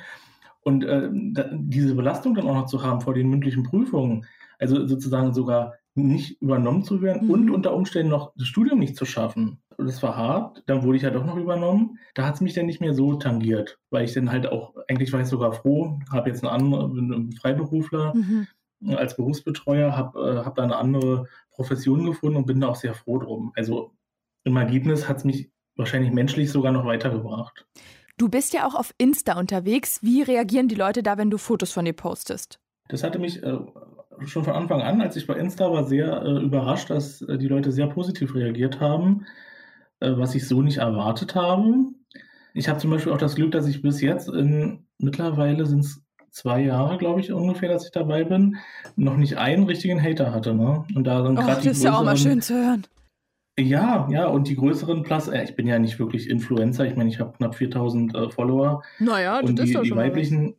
Und 0.62 0.84
äh, 0.84 1.10
diese 1.12 1.94
Belastung 1.94 2.34
dann 2.34 2.48
auch 2.48 2.56
noch 2.56 2.66
zu 2.66 2.82
haben 2.82 3.02
vor 3.02 3.14
den 3.14 3.30
mündlichen 3.30 3.62
Prüfungen, 3.64 4.26
also 4.60 4.86
sozusagen 4.88 5.34
sogar 5.34 5.74
nicht 5.96 6.42
übernommen 6.42 6.84
zu 6.84 7.02
werden 7.02 7.28
mhm. 7.28 7.32
und 7.32 7.50
unter 7.50 7.74
Umständen 7.74 8.10
noch 8.10 8.34
das 8.36 8.48
Studium 8.48 8.80
nicht 8.80 8.98
zu 8.98 9.06
schaffen. 9.06 9.62
Das 9.78 10.04
war 10.04 10.16
hart. 10.16 10.64
Dann 10.68 10.84
wurde 10.84 10.98
ich 10.98 11.04
ja 11.04 11.10
doch 11.10 11.26
noch 11.26 11.38
übernommen. 11.38 11.98
Da 12.14 12.26
hat 12.26 12.36
es 12.36 12.42
mich 12.42 12.54
dann 12.54 12.66
nicht 12.66 12.82
mehr 12.82 12.94
so 12.94 13.16
tangiert, 13.16 13.80
weil 13.90 14.04
ich 14.04 14.14
dann 14.14 14.32
halt 14.32 14.48
auch, 14.48 14.76
eigentlich 14.88 15.12
war 15.14 15.22
ich 15.22 15.28
sogar 15.28 15.54
froh, 15.54 16.00
habe 16.12 16.30
jetzt 16.30 16.44
einen 16.44 16.54
anderen 16.54 17.32
Freiberufler 17.32 18.14
mhm. 18.14 18.48
als 18.90 19.16
Berufsbetreuer, 19.16 19.96
habe 19.96 20.20
äh, 20.20 20.46
hab 20.46 20.56
da 20.56 20.64
eine 20.64 20.76
andere 20.76 21.28
Profession 21.52 22.06
gefunden 22.06 22.38
und 22.38 22.46
bin 22.46 22.60
da 22.60 22.68
auch 22.68 22.76
sehr 22.76 22.94
froh 22.94 23.20
drum. 23.20 23.54
Also 23.56 23.94
im 24.44 24.58
Ergebnis 24.58 25.08
hat 25.08 25.18
es 25.18 25.24
mich 25.24 25.50
wahrscheinlich 25.78 26.12
menschlich 26.12 26.52
sogar 26.52 26.72
noch 26.72 26.86
weitergebracht. 26.86 27.66
Du 28.18 28.30
bist 28.30 28.54
ja 28.54 28.66
auch 28.66 28.76
auf 28.76 28.94
Insta 28.98 29.38
unterwegs. 29.38 30.00
Wie 30.02 30.22
reagieren 30.22 30.68
die 30.68 30.76
Leute 30.76 31.04
da, 31.04 31.18
wenn 31.18 31.30
du 31.30 31.38
Fotos 31.38 31.72
von 31.72 31.84
dir 31.84 31.94
postest? 31.94 32.60
Das 32.88 33.04
hatte 33.04 33.20
mich 33.20 33.44
äh, 33.44 33.58
schon 34.26 34.44
von 34.44 34.54
Anfang 34.54 34.82
an, 34.82 35.02
als 35.02 35.16
ich 35.16 35.28
bei 35.28 35.36
Insta 35.36 35.72
war, 35.72 35.84
sehr 35.84 36.22
äh, 36.24 36.44
überrascht, 36.44 36.90
dass 36.90 37.22
äh, 37.22 37.38
die 37.38 37.48
Leute 37.48 37.72
sehr 37.72 37.88
positiv 37.88 38.36
reagiert 38.36 38.80
haben, 38.80 39.26
äh, 40.00 40.12
was 40.16 40.36
ich 40.36 40.48
so 40.48 40.62
nicht 40.62 40.78
erwartet 40.78 41.36
habe. 41.36 41.74
Ich 42.54 42.70
habe 42.70 42.80
zum 42.80 42.92
Beispiel 42.92 43.12
auch 43.12 43.18
das 43.18 43.36
Glück, 43.36 43.52
dass 43.52 43.68
ich 43.68 43.82
bis 43.82 44.02
jetzt 44.02 44.30
in 44.30 44.86
mittlerweile 44.98 45.66
sind 45.66 45.82
es 45.82 46.02
zwei 46.32 46.62
Jahre, 46.62 46.98
glaube 46.98 47.22
ich, 47.22 47.32
ungefähr, 47.32 47.70
dass 47.70 47.86
ich 47.86 47.92
dabei 47.92 48.24
bin, 48.24 48.58
noch 48.96 49.18
nicht 49.18 49.38
einen 49.38 49.64
richtigen 49.64 50.02
Hater 50.02 50.34
hatte. 50.34 50.54
Ne? 50.54 50.84
Und 50.94 51.06
da 51.06 51.24
sind 51.24 51.36
gerade 51.36 51.56
das 51.56 51.66
ist 51.66 51.84
ja 51.84 51.98
auch 51.98 52.04
mal 52.04 52.18
schön 52.18 52.42
zu 52.42 52.54
hören. 52.54 52.86
Ja, 53.58 54.06
ja, 54.12 54.28
und 54.28 54.50
die 54.50 54.56
größeren 54.58 55.04
Plus, 55.04 55.30
äh, 55.30 55.44
ich 55.46 55.56
bin 55.56 55.66
ja 55.66 55.80
nicht 55.80 55.98
wirklich 55.98 56.30
Influencer, 56.30 56.86
ich 56.86 56.98
meine, 56.98 57.10
ich 57.10 57.22
habe 57.22 57.32
knapp 57.38 57.56
4000 57.56 58.14
äh, 58.14 58.30
Follower. 58.30 58.84
Naja, 59.00 59.40
und 59.40 59.58
das 59.58 59.68
die, 59.68 59.76
ist 59.76 59.84
die 59.86 59.96
weiblichen, 59.96 60.56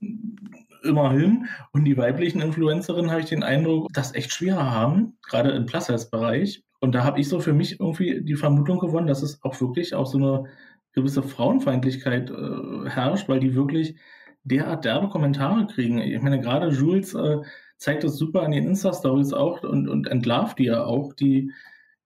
immerhin. 0.87 1.46
Und 1.72 1.85
die 1.85 1.96
weiblichen 1.96 2.40
Influencerinnen 2.40 3.11
habe 3.11 3.20
ich 3.20 3.29
den 3.29 3.42
Eindruck, 3.42 3.88
das 3.92 4.14
echt 4.14 4.33
schwerer 4.33 4.70
haben, 4.70 5.18
gerade 5.29 5.51
im 5.51 5.66
Plus-Size-Bereich. 5.66 6.62
Und 6.81 6.94
da 6.94 7.05
habe 7.05 7.20
ich 7.20 7.29
so 7.29 7.40
für 7.40 7.53
mich 7.53 7.81
irgendwie 7.81 8.22
die 8.22 8.37
Vermutung 8.37 8.79
gewonnen, 8.79 9.07
dass 9.07 9.22
es 9.22 9.42
auch 9.42 9.61
wirklich 9.61 9.94
auch 9.94 10.07
so 10.07 10.18
eine 10.18 10.44
gewisse 10.92 11.22
Frauenfeindlichkeit 11.22 12.31
äh, 12.31 12.88
herrscht, 12.88 13.29
weil 13.29 13.40
die 13.40 13.55
wirklich 13.55 13.96
derart 14.44 14.85
derbe 14.85 15.09
Kommentare 15.09 15.66
kriegen. 15.66 15.99
Ich 15.99 16.20
meine, 16.22 16.40
gerade 16.40 16.68
Jules 16.68 17.14
äh, 17.14 17.38
zeigt 17.77 18.05
das 18.05 18.16
super 18.16 18.42
an 18.42 18.53
den 18.53 18.66
Insta-Stories 18.66 19.33
auch 19.33 19.62
und, 19.62 19.88
und 19.88 20.07
entlarvt 20.07 20.59
die 20.59 20.64
ja 20.66 20.85
auch, 20.85 21.12
die, 21.12 21.53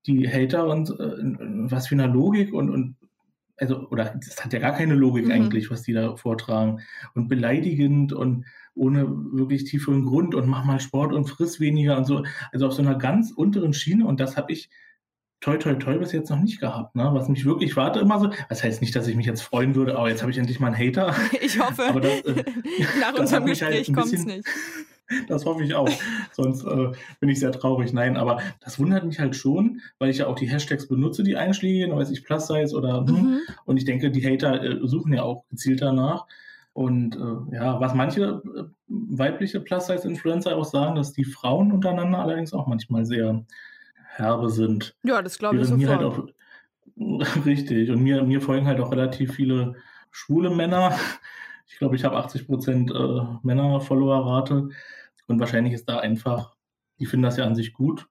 die 0.07 0.29
Hater 0.29 0.66
und 0.66 0.90
äh, 0.90 1.71
was 1.71 1.88
für 1.88 1.95
eine 1.95 2.07
Logik 2.07 2.53
und, 2.53 2.71
und 2.71 2.97
also, 3.61 3.88
oder 3.90 4.14
das 4.25 4.43
hat 4.43 4.53
ja 4.53 4.59
gar 4.59 4.73
keine 4.73 4.95
Logik 4.95 5.27
mhm. 5.27 5.33
eigentlich, 5.33 5.71
was 5.71 5.83
die 5.83 5.93
da 5.93 6.16
vortragen. 6.16 6.81
Und 7.14 7.29
beleidigend 7.29 8.12
und 8.12 8.47
ohne 8.81 9.07
wirklich 9.09 9.64
tieferen 9.64 10.07
Grund 10.07 10.35
und 10.35 10.49
mach 10.49 10.64
mal 10.64 10.81
Sport 10.81 11.12
und 11.12 11.27
friss 11.27 11.61
weniger 11.61 11.99
und 11.99 12.07
so. 12.07 12.25
Also 12.51 12.66
auf 12.66 12.73
so 12.73 12.81
einer 12.81 12.97
ganz 12.97 13.31
unteren 13.31 13.75
Schiene 13.75 14.07
und 14.07 14.21
das 14.21 14.38
habe 14.38 14.53
ich 14.53 14.71
toi 15.40 15.59
toi 15.59 15.75
toi 15.75 15.99
bis 15.99 16.12
jetzt 16.12 16.31
noch 16.31 16.40
nicht 16.40 16.61
gehabt, 16.61 16.97
ne? 16.97 17.11
Was 17.12 17.29
mich 17.29 17.45
wirklich 17.45 17.77
warte 17.77 18.01
immer 18.01 18.19
so. 18.19 18.31
Das 18.49 18.64
heißt 18.64 18.81
nicht, 18.81 18.97
dass 18.97 19.07
ich 19.07 19.16
mich 19.16 19.27
jetzt 19.27 19.43
freuen 19.43 19.75
würde, 19.75 19.97
aber 19.97 20.09
jetzt 20.09 20.23
habe 20.23 20.31
ich 20.31 20.38
endlich 20.38 20.61
mal 20.61 20.73
einen 20.73 20.79
Hater. 20.79 21.14
Ich 21.43 21.61
hoffe. 21.61 22.01
Das, 22.01 22.21
äh, 22.21 22.45
Nach 23.01 23.19
unserem 23.19 23.45
halt 23.45 23.53
Gespräch 23.53 23.88
halt 23.88 23.95
kommt 23.95 24.12
es 24.12 24.25
nicht. 24.25 24.45
Das 25.27 25.45
hoffe 25.45 25.64
ich 25.64 25.75
auch. 25.75 25.90
Sonst 26.31 26.62
äh, 26.62 26.93
bin 27.19 27.29
ich 27.31 27.40
sehr 27.40 27.51
traurig. 27.51 27.93
Nein, 27.93 28.16
aber 28.16 28.40
das 28.61 28.79
wundert 28.79 29.05
mich 29.05 29.19
halt 29.19 29.35
schon, 29.35 29.81
weil 29.99 30.09
ich 30.11 30.19
ja 30.19 30.29
auch 30.29 30.37
die 30.37 30.49
Hashtags 30.49 30.87
benutze, 30.87 31.25
die 31.25 31.35
einschlägigen, 31.35 31.97
weiß 31.97 32.12
ich, 32.12 32.23
Plus 32.23 32.47
Size 32.47 32.77
oder 32.77 33.05
hm. 33.05 33.16
mhm. 33.16 33.40
und 33.64 33.77
ich 33.77 33.85
denke, 33.85 34.12
die 34.12 34.25
Hater 34.25 34.62
äh, 34.62 34.79
suchen 34.85 35.12
ja 35.12 35.25
auch 35.25 35.49
gezielt 35.49 35.83
danach. 35.83 36.27
Und 36.81 37.14
äh, 37.14 37.57
ja, 37.57 37.79
was 37.79 37.93
manche 37.93 38.40
äh, 38.43 38.64
weibliche 38.88 39.61
Plus-Size-Influencer 39.61 40.57
auch 40.57 40.64
sagen, 40.64 40.95
dass 40.95 41.12
die 41.12 41.27
Frauen 41.27 41.73
untereinander 41.73 42.21
allerdings 42.21 42.55
auch 42.55 42.66
manchmal 42.66 43.05
sehr 43.05 43.45
herbe 44.07 44.49
sind. 44.49 44.97
Ja, 45.03 45.21
das 45.21 45.38
glaube 45.38 45.59
ich 45.59 45.66
sofort. 45.66 45.90
Halt 45.90 46.03
auch, 46.03 46.27
richtig. 47.45 47.90
Und 47.90 48.03
mir, 48.03 48.23
mir 48.23 48.40
folgen 48.40 48.66
halt 48.66 48.81
auch 48.81 48.93
relativ 48.93 49.35
viele 49.35 49.75
schwule 50.11 50.49
Männer. 50.49 50.99
Ich 51.69 51.77
glaube, 51.77 51.97
ich 51.97 52.05
habe 52.05 52.16
80 52.16 52.47
Prozent 52.47 52.90
äh, 52.90 53.21
Männer-Follower-Rate. 53.43 54.71
Und 55.27 55.38
wahrscheinlich 55.38 55.75
ist 55.75 55.87
da 55.87 55.99
einfach, 55.99 56.57
die 56.99 57.05
finden 57.05 57.25
das 57.25 57.37
ja 57.37 57.45
an 57.45 57.57
sich 57.57 57.75
gut, 57.75 58.09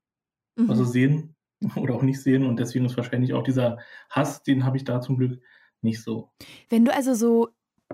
mhm. 0.58 0.70
was 0.70 0.78
sie 0.78 0.86
sehen 0.86 1.36
oder 1.76 1.96
auch 1.96 2.04
nicht 2.04 2.22
sehen. 2.22 2.46
Und 2.46 2.60
deswegen 2.60 2.86
ist 2.86 2.98
wahrscheinlich 2.98 3.34
auch 3.34 3.44
dieser 3.44 3.80
Hass, 4.12 4.44
den 4.44 4.64
habe 4.64 4.78
ich 4.78 4.84
da 4.84 5.02
zum 5.02 5.18
Glück 5.18 5.42
nicht 5.82 6.04
so. 6.04 6.30
Wenn 6.70 6.86
du 6.86 6.94
also 6.94 7.16
so 7.16 7.50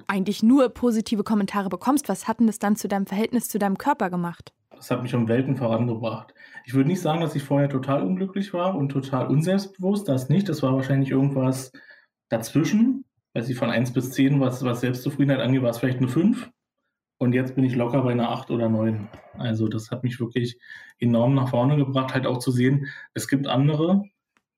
eigentlich 0.08 0.43
nur 0.43 0.69
positive 0.69 1.23
Kommentare 1.23 1.69
bekommst, 1.69 2.10
was 2.10 2.27
hat 2.27 2.39
denn 2.39 2.47
das 2.47 2.60
dann 2.60 2.75
zu 2.75 2.88
deinem 2.88 3.05
Verhältnis 3.05 3.47
zu 3.47 3.60
deinem 3.60 3.77
Körper 3.77 4.10
gemacht? 4.10 4.53
Das 4.75 4.91
hat 4.91 5.03
mich 5.03 5.15
um 5.15 5.27
Welten 5.27 5.55
vorangebracht. 5.55 6.34
Ich 6.65 6.73
würde 6.73 6.89
nicht 6.89 7.01
sagen, 7.01 7.21
dass 7.21 7.36
ich 7.36 7.43
vorher 7.43 7.69
total 7.69 8.03
unglücklich 8.03 8.53
war 8.53 8.75
und 8.75 8.89
total 8.89 9.27
unselbstbewusst, 9.27 10.08
das 10.08 10.29
nicht. 10.29 10.49
Das 10.49 10.62
war 10.63 10.73
wahrscheinlich 10.75 11.12
irgendwas 11.12 11.71
dazwischen. 12.29 13.05
Weiß 13.34 13.49
ich, 13.49 13.58
von 13.58 13.69
1 13.69 13.93
bis 13.93 14.12
10, 14.12 14.39
was, 14.39 14.63
was 14.63 14.81
Selbstzufriedenheit 14.81 15.41
angeht, 15.41 15.62
war 15.62 15.69
es 15.69 15.77
vielleicht 15.77 15.99
eine 15.99 16.08
5. 16.08 16.49
Und 17.17 17.34
jetzt 17.34 17.55
bin 17.55 17.63
ich 17.63 17.75
locker 17.75 18.01
bei 18.01 18.12
einer 18.12 18.29
8 18.29 18.51
oder 18.51 18.67
9. 18.67 19.08
Also 19.38 19.67
das 19.67 19.91
hat 19.91 20.03
mich 20.03 20.19
wirklich 20.19 20.58
enorm 20.99 21.34
nach 21.34 21.49
vorne 21.49 21.77
gebracht, 21.77 22.13
halt 22.13 22.27
auch 22.27 22.39
zu 22.39 22.51
sehen, 22.51 22.88
es 23.13 23.27
gibt 23.27 23.47
andere. 23.47 24.03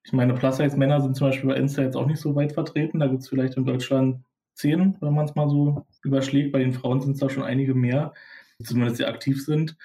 Ich 0.03 0.13
meine, 0.13 0.33
Plus-Size-Männer 0.33 1.01
sind 1.01 1.15
zum 1.15 1.27
Beispiel 1.27 1.49
bei 1.49 1.57
Insta 1.57 1.83
jetzt 1.83 1.95
auch 1.95 2.07
nicht 2.07 2.19
so 2.19 2.35
weit 2.35 2.53
vertreten. 2.53 2.99
Da 2.99 3.07
gibt 3.07 3.21
es 3.21 3.29
vielleicht 3.29 3.57
in 3.57 3.65
Deutschland 3.65 4.23
zehn, 4.57 4.97
wenn 5.01 5.13
man 5.13 5.25
es 5.25 5.35
mal 5.35 5.49
so 5.49 5.85
überschlägt. 6.03 6.51
Bei 6.51 6.59
den 6.59 6.73
Frauen 6.73 7.01
sind 7.01 7.13
es 7.13 7.19
da 7.19 7.29
schon 7.29 7.43
einige 7.43 7.73
mehr, 7.73 8.13
die 8.59 8.63
zumindest 8.63 8.97
sehr 8.97 9.09
aktiv 9.09 9.43
sind. 9.43 9.77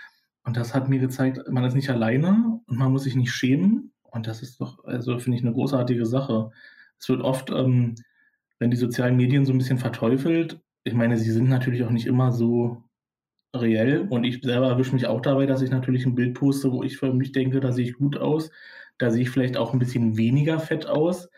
Und 0.45 0.57
das 0.57 0.75
hat 0.75 0.89
mir 0.89 0.99
gezeigt, 0.99 1.41
man 1.49 1.65
ist 1.65 1.75
nicht 1.75 1.91
alleine 1.91 2.61
und 2.67 2.79
man 2.79 2.91
muss 2.91 3.05
sich 3.05 3.15
nicht 3.15 3.33
schämen. 3.33 3.93
Und 4.03 4.27
das 4.27 4.43
ist 4.43 4.61
doch, 4.61 4.85
also 4.85 5.19
finde 5.19 5.39
ich, 5.39 5.45
eine 5.45 5.53
großartige 5.53 6.07
Sache. 6.07 6.51
Es 6.99 7.09
wird 7.09 7.23
oft, 7.23 7.51
ähm, 7.51 7.95
wenn 8.59 8.71
die 8.71 8.77
sozialen 8.77 9.17
Medien 9.17 9.45
so 9.45 9.53
ein 9.53 9.59
bisschen 9.59 9.79
verteufelt, 9.79 10.61
ich 10.85 10.95
meine, 10.95 11.17
sie 11.17 11.31
sind 11.31 11.49
natürlich 11.49 11.85
auch 11.85 11.91
nicht 11.91 12.07
immer 12.07 12.33
so 12.33 12.83
reell. 13.55 14.07
Und 14.09 14.25
ich 14.25 14.43
selber 14.43 14.69
erwische 14.69 14.95
mich 14.95 15.07
auch 15.07 15.21
dabei, 15.21 15.47
dass 15.47 15.63
ich 15.63 15.71
natürlich 15.71 16.07
ein 16.07 16.15
Bild 16.15 16.35
poste, 16.35 16.73
wo 16.73 16.83
ich 16.83 16.97
für 16.97 17.13
mich 17.13 17.33
denke, 17.33 17.61
da 17.61 17.73
sehe 17.73 17.85
ich 17.85 17.95
gut 17.95 18.17
aus. 18.17 18.51
Da 18.99 19.11
sehe 19.11 19.23
ich 19.23 19.31
vielleicht 19.31 19.57
auch 19.57 19.73
ein 19.73 19.79
bisschen 19.79 20.17
weniger 20.17 20.59
fett 20.61 20.87
aus. 20.87 21.29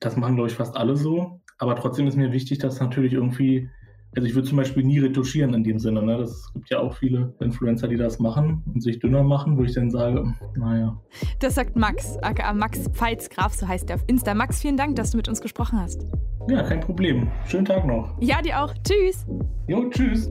Das 0.00 0.16
machen, 0.16 0.34
glaube 0.34 0.48
ich, 0.48 0.56
fast 0.56 0.76
alle 0.76 0.96
so. 0.96 1.40
Aber 1.58 1.76
trotzdem 1.76 2.06
ist 2.06 2.16
mir 2.16 2.32
wichtig, 2.32 2.58
dass 2.58 2.80
natürlich 2.80 3.12
irgendwie, 3.12 3.68
also 4.16 4.26
ich 4.26 4.34
würde 4.34 4.48
zum 4.48 4.56
Beispiel 4.56 4.82
nie 4.82 4.98
retuschieren 4.98 5.52
in 5.52 5.62
dem 5.62 5.78
Sinne. 5.78 6.02
Ne? 6.02 6.16
Das 6.16 6.50
gibt 6.54 6.70
ja 6.70 6.80
auch 6.80 6.96
viele 6.96 7.34
Influencer, 7.38 7.86
die 7.86 7.98
das 7.98 8.18
machen 8.18 8.62
und 8.72 8.82
sich 8.82 8.98
dünner 8.98 9.22
machen, 9.22 9.58
wo 9.58 9.62
ich 9.62 9.74
dann 9.74 9.90
sage, 9.90 10.34
naja. 10.56 10.98
Das 11.38 11.54
sagt 11.54 11.76
Max, 11.76 12.16
aka 12.22 12.54
Max 12.54 12.88
Pfalzgraf, 12.92 13.52
so 13.52 13.68
heißt 13.68 13.90
der 13.90 13.96
auf 13.96 14.04
Insta. 14.06 14.32
Max, 14.32 14.62
vielen 14.62 14.78
Dank, 14.78 14.96
dass 14.96 15.10
du 15.10 15.18
mit 15.18 15.28
uns 15.28 15.42
gesprochen 15.42 15.78
hast. 15.78 16.06
Ja, 16.48 16.62
kein 16.62 16.80
Problem. 16.80 17.28
Schönen 17.46 17.66
Tag 17.66 17.86
noch. 17.86 18.16
Ja, 18.20 18.40
dir 18.40 18.62
auch. 18.62 18.72
Tschüss. 18.82 19.26
Jo, 19.68 19.90
tschüss. 19.90 20.30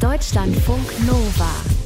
Deutschlandfunk 0.00 1.06
Nova. 1.06 1.79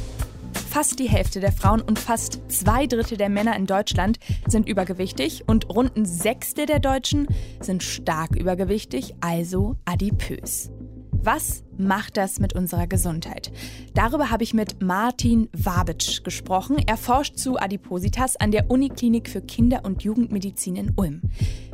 Fast 0.75 0.99
die 0.99 1.09
Hälfte 1.09 1.39
der 1.39 1.53
Frauen 1.53 1.81
und 1.81 2.01
fast 2.01 2.51
zwei 2.51 2.89
Drittel 2.89 3.17
der 3.17 3.29
Männer 3.29 3.55
in 3.55 3.65
Deutschland 3.65 4.19
sind 4.49 4.69
übergewichtig 4.69 5.45
und 5.47 5.69
rund 5.69 5.97
ein 5.97 6.05
Sechstel 6.05 6.67
der 6.67 6.81
Deutschen 6.81 7.29
sind 7.61 7.85
stark 7.85 8.35
übergewichtig, 8.35 9.15
also 9.21 9.77
adipös. 9.85 10.73
Was 11.13 11.65
macht 11.79 12.17
das 12.17 12.41
mit 12.41 12.57
unserer 12.57 12.89
Gesundheit? 12.89 13.53
Darüber 13.95 14.33
habe 14.33 14.43
ich 14.43 14.53
mit 14.53 14.83
Martin 14.83 15.49
Wabitsch 15.53 16.25
gesprochen. 16.25 16.79
Er 16.85 16.97
forscht 16.97 17.37
zu 17.37 17.57
Adipositas 17.57 18.35
an 18.35 18.51
der 18.51 18.69
Uniklinik 18.69 19.29
für 19.29 19.43
Kinder- 19.43 19.85
und 19.85 20.03
Jugendmedizin 20.03 20.75
in 20.75 20.93
Ulm. 20.97 21.23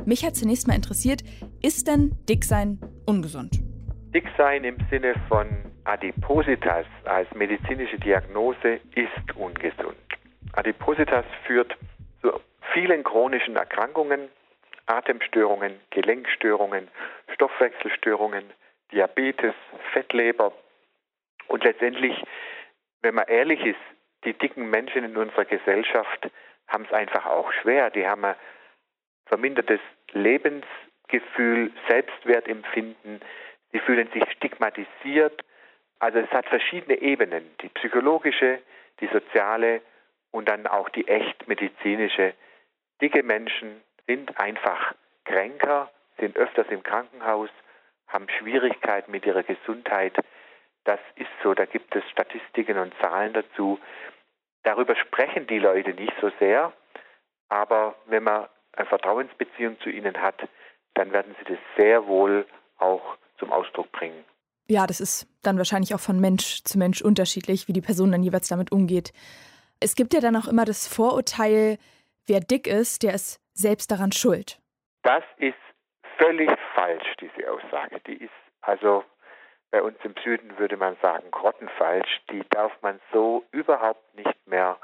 Mich 0.05 0.23
hat 0.23 0.35
zunächst 0.35 0.67
mal 0.67 0.75
interessiert, 0.75 1.23
ist 1.63 1.87
denn 1.87 2.11
Dicksein 2.29 2.77
ungesund? 3.07 3.63
Dicksein 4.13 4.63
im 4.63 4.77
Sinne 4.91 5.15
von 5.27 5.70
Adipositas 5.83 6.85
als 7.05 7.31
medizinische 7.33 7.97
Diagnose 7.97 8.79
ist 8.95 9.35
ungesund. 9.35 9.97
Adipositas 10.53 11.25
führt 11.45 11.75
zu 12.21 12.39
vielen 12.73 13.03
chronischen 13.03 13.55
Erkrankungen, 13.55 14.29
Atemstörungen, 14.85 15.79
Gelenkstörungen, 15.89 16.87
Stoffwechselstörungen, 17.33 18.43
Diabetes, 18.91 19.53
Fettleber 19.93 20.51
und 21.47 21.63
letztendlich, 21.63 22.23
wenn 23.01 23.15
man 23.15 23.27
ehrlich 23.27 23.65
ist, 23.65 23.79
die 24.25 24.33
dicken 24.33 24.69
Menschen 24.69 25.03
in 25.03 25.17
unserer 25.17 25.45
Gesellschaft 25.45 26.29
haben 26.67 26.85
es 26.85 26.93
einfach 26.93 27.25
auch 27.25 27.51
schwer. 27.53 27.89
Die 27.89 28.07
haben 28.07 28.23
ein 28.23 28.35
vermindertes 29.25 29.79
Lebensgefühl, 30.11 31.71
Selbstwertempfinden, 31.87 33.21
sie 33.71 33.79
fühlen 33.79 34.09
sich 34.13 34.23
stigmatisiert. 34.31 35.43
Also 36.01 36.17
es 36.17 36.31
hat 36.31 36.47
verschiedene 36.47 36.99
Ebenen, 36.99 37.55
die 37.61 37.69
psychologische, 37.69 38.59
die 39.01 39.07
soziale 39.13 39.81
und 40.31 40.49
dann 40.49 40.65
auch 40.65 40.89
die 40.89 41.07
echt 41.07 41.47
medizinische. 41.47 42.33
Dicke 42.99 43.21
Menschen 43.21 43.83
sind 44.07 44.39
einfach 44.39 44.95
kränker, 45.25 45.91
sind 46.17 46.37
öfters 46.37 46.65
im 46.69 46.81
Krankenhaus, 46.81 47.51
haben 48.07 48.27
Schwierigkeiten 48.29 49.11
mit 49.11 49.27
ihrer 49.27 49.43
Gesundheit. 49.43 50.15
Das 50.85 50.99
ist 51.17 51.29
so, 51.43 51.53
da 51.53 51.65
gibt 51.65 51.95
es 51.95 52.03
Statistiken 52.09 52.79
und 52.79 52.95
Zahlen 52.99 53.33
dazu. 53.33 53.79
Darüber 54.63 54.95
sprechen 54.95 55.45
die 55.45 55.59
Leute 55.59 55.93
nicht 55.93 56.13
so 56.19 56.31
sehr, 56.39 56.73
aber 57.47 57.93
wenn 58.07 58.23
man 58.23 58.47
eine 58.73 58.87
Vertrauensbeziehung 58.87 59.79
zu 59.81 59.91
ihnen 59.91 60.19
hat, 60.19 60.49
dann 60.95 61.13
werden 61.13 61.35
sie 61.37 61.53
das 61.53 61.59
sehr 61.77 62.07
wohl 62.07 62.47
auch 62.79 63.17
zum 63.37 63.51
Ausdruck 63.51 63.91
bringen. 63.91 64.25
Ja, 64.67 64.87
das 64.87 65.01
ist 65.01 65.27
dann 65.43 65.57
wahrscheinlich 65.57 65.93
auch 65.93 65.99
von 65.99 66.19
Mensch 66.19 66.63
zu 66.63 66.77
Mensch 66.77 67.01
unterschiedlich, 67.01 67.67
wie 67.67 67.73
die 67.73 67.81
Person 67.81 68.11
dann 68.11 68.23
jeweils 68.23 68.47
damit 68.47 68.71
umgeht. 68.71 69.11
Es 69.79 69.95
gibt 69.95 70.13
ja 70.13 70.21
dann 70.21 70.35
auch 70.35 70.47
immer 70.47 70.65
das 70.65 70.87
Vorurteil, 70.87 71.77
wer 72.27 72.39
dick 72.39 72.67
ist, 72.67 73.03
der 73.03 73.13
ist 73.13 73.41
selbst 73.53 73.91
daran 73.91 74.11
schuld. 74.11 74.59
Das 75.03 75.23
ist 75.37 75.55
völlig 76.17 76.51
falsch, 76.75 77.15
diese 77.19 77.51
Aussage. 77.51 77.99
Die 78.07 78.23
ist 78.23 78.31
also 78.61 79.03
bei 79.71 79.81
uns 79.81 79.97
im 80.03 80.13
Süden 80.23 80.57
würde 80.59 80.77
man 80.77 80.97
sagen 81.01 81.31
grottenfalsch. 81.31 82.21
Die 82.29 82.43
darf 82.49 82.71
man 82.81 82.99
so 83.11 83.45
überhaupt 83.51 84.15
nicht 84.15 84.47
mehr 84.47 84.77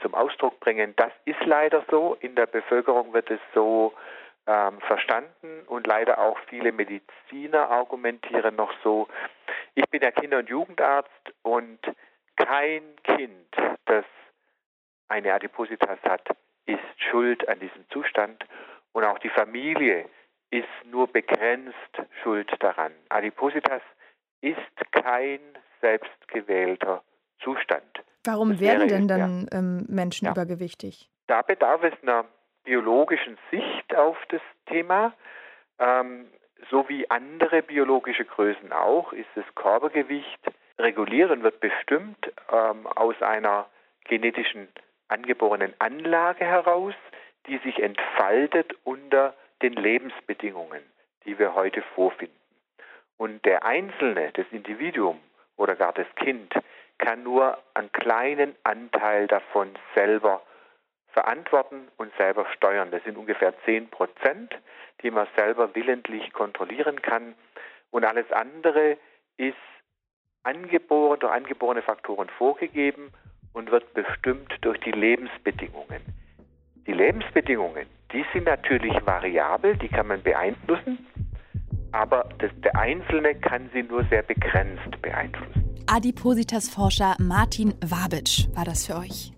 zum 0.00 0.14
Ausdruck 0.14 0.58
bringen. 0.60 0.94
Das 0.96 1.12
ist 1.24 1.44
leider 1.44 1.84
so. 1.90 2.16
In 2.20 2.34
der 2.34 2.46
Bevölkerung 2.46 3.12
wird 3.12 3.30
es 3.30 3.40
so 3.54 3.92
ähm, 4.46 4.80
verstanden 4.80 5.62
und 5.66 5.86
leider 5.86 6.18
auch 6.18 6.38
viele 6.48 6.72
Mediziner 6.72 7.70
argumentieren 7.70 8.56
noch 8.56 8.72
so. 8.82 9.08
Ich 9.74 9.88
bin 9.90 10.02
ja 10.02 10.10
Kinder- 10.10 10.38
und 10.38 10.48
Jugendarzt 10.48 11.32
und 11.42 11.78
kein 12.36 12.82
Kind, 13.04 13.48
das 13.84 14.04
eine 15.08 15.32
Adipositas 15.32 15.98
hat, 16.02 16.28
ist 16.66 16.80
schuld 17.10 17.46
an 17.48 17.60
diesem 17.60 17.88
Zustand 17.90 18.44
und 18.92 19.04
auch 19.04 19.18
die 19.18 19.28
Familie 19.28 20.08
ist 20.50 20.68
nur 20.84 21.06
begrenzt 21.06 21.74
schuld 22.22 22.50
daran. 22.60 22.92
Adipositas 23.08 23.82
ist 24.40 24.92
kein 24.92 25.40
selbstgewählter 25.80 27.02
Zustand. 27.42 28.02
Warum 28.24 28.50
das 28.50 28.60
werden 28.60 28.88
denn 28.88 29.08
dann 29.08 29.48
ja. 29.50 29.58
ähm, 29.58 29.86
Menschen 29.88 30.26
ja. 30.26 30.32
übergewichtig? 30.32 31.10
Da 31.26 31.42
bedarf 31.42 31.82
es 31.82 31.94
einer 32.02 32.24
biologischen 32.64 33.38
Sicht 33.50 33.94
auf 33.94 34.16
das 34.28 34.42
Thema. 34.66 35.12
Ähm, 35.78 36.26
so 36.70 36.88
wie 36.88 37.10
andere 37.10 37.62
biologische 37.62 38.24
Größen 38.24 38.72
auch, 38.72 39.12
ist 39.12 39.28
das 39.34 39.44
Körpergewicht 39.54 40.40
regulieren 40.78 41.42
wird 41.42 41.60
bestimmt 41.60 42.32
ähm, 42.50 42.86
aus 42.86 43.20
einer 43.20 43.66
genetischen 44.04 44.68
angeborenen 45.08 45.74
Anlage 45.78 46.44
heraus, 46.44 46.94
die 47.46 47.58
sich 47.58 47.82
entfaltet 47.82 48.74
unter 48.84 49.34
den 49.62 49.74
Lebensbedingungen, 49.74 50.82
die 51.24 51.38
wir 51.38 51.54
heute 51.54 51.82
vorfinden. 51.94 52.36
Und 53.16 53.44
der 53.44 53.64
Einzelne, 53.64 54.30
das 54.32 54.46
Individuum 54.50 55.20
oder 55.56 55.76
gar 55.76 55.92
das 55.92 56.06
Kind 56.16 56.52
kann 56.98 57.22
nur 57.22 57.58
einen 57.74 57.92
kleinen 57.92 58.54
Anteil 58.64 59.26
davon 59.26 59.70
selber 59.94 60.42
verantworten 61.12 61.88
und 61.96 62.12
selber 62.16 62.46
steuern. 62.56 62.90
Das 62.90 63.02
sind 63.04 63.16
ungefähr 63.16 63.54
10 63.64 63.88
Prozent, 63.88 64.54
die 65.02 65.10
man 65.10 65.26
selber 65.36 65.74
willentlich 65.74 66.32
kontrollieren 66.32 67.02
kann. 67.02 67.34
Und 67.90 68.04
alles 68.04 68.30
andere 68.32 68.96
ist 69.36 69.56
angeboren, 70.42 71.20
durch 71.20 71.32
angeborene 71.32 71.82
Faktoren 71.82 72.28
vorgegeben 72.38 73.12
und 73.52 73.70
wird 73.70 73.92
bestimmt 73.94 74.52
durch 74.62 74.78
die 74.80 74.92
Lebensbedingungen. 74.92 76.02
Die 76.86 76.92
Lebensbedingungen, 76.92 77.86
die 78.12 78.24
sind 78.32 78.46
natürlich 78.46 78.94
variabel, 79.06 79.76
die 79.76 79.88
kann 79.88 80.08
man 80.08 80.22
beeinflussen, 80.22 81.06
aber 81.92 82.28
das, 82.38 82.50
der 82.64 82.74
Einzelne 82.76 83.34
kann 83.36 83.70
sie 83.72 83.82
nur 83.82 84.04
sehr 84.04 84.22
begrenzt 84.22 85.00
beeinflussen. 85.00 85.62
Adipositas-Forscher 85.86 87.16
Martin 87.18 87.74
Wabitsch 87.84 88.48
war 88.54 88.64
das 88.64 88.86
für 88.86 88.96
euch. 88.96 89.32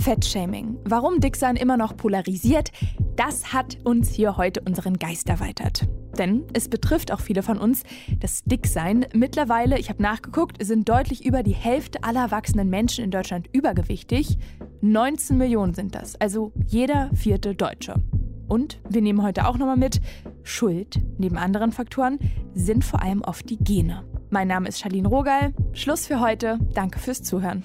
Fettshaming. 0.00 0.78
Warum 0.84 1.20
Dicksein 1.20 1.56
immer 1.56 1.76
noch 1.76 1.96
polarisiert, 1.96 2.72
das 3.16 3.52
hat 3.52 3.76
uns 3.84 4.08
hier 4.10 4.38
heute 4.38 4.62
unseren 4.62 4.98
Geist 4.98 5.28
erweitert. 5.28 5.86
Denn 6.18 6.44
es 6.54 6.68
betrifft 6.68 7.12
auch 7.12 7.20
viele 7.20 7.42
von 7.42 7.58
uns. 7.58 7.82
Das 8.18 8.42
Dicksein, 8.44 9.06
mittlerweile, 9.12 9.78
ich 9.78 9.90
habe 9.90 10.02
nachgeguckt, 10.02 10.64
sind 10.64 10.88
deutlich 10.88 11.24
über 11.24 11.42
die 11.42 11.54
Hälfte 11.54 12.02
aller 12.02 12.22
erwachsenen 12.22 12.70
Menschen 12.70 13.04
in 13.04 13.10
Deutschland 13.10 13.48
übergewichtig. 13.52 14.38
19 14.80 15.36
Millionen 15.36 15.74
sind 15.74 15.94
das, 15.94 16.16
also 16.16 16.52
jeder 16.66 17.10
vierte 17.14 17.54
Deutsche. 17.54 17.94
Und 18.48 18.80
wir 18.88 19.02
nehmen 19.02 19.22
heute 19.22 19.46
auch 19.46 19.58
nochmal 19.58 19.76
mit, 19.76 20.00
Schuld, 20.42 21.00
neben 21.18 21.36
anderen 21.36 21.72
Faktoren, 21.72 22.18
sind 22.54 22.84
vor 22.84 23.02
allem 23.02 23.20
oft 23.20 23.48
die 23.50 23.58
Gene. 23.58 24.02
Mein 24.30 24.48
Name 24.48 24.68
ist 24.68 24.80
Charlene 24.80 25.08
Rogal. 25.08 25.52
Schluss 25.72 26.06
für 26.06 26.20
heute. 26.20 26.58
Danke 26.72 26.98
fürs 26.98 27.22
Zuhören. 27.22 27.64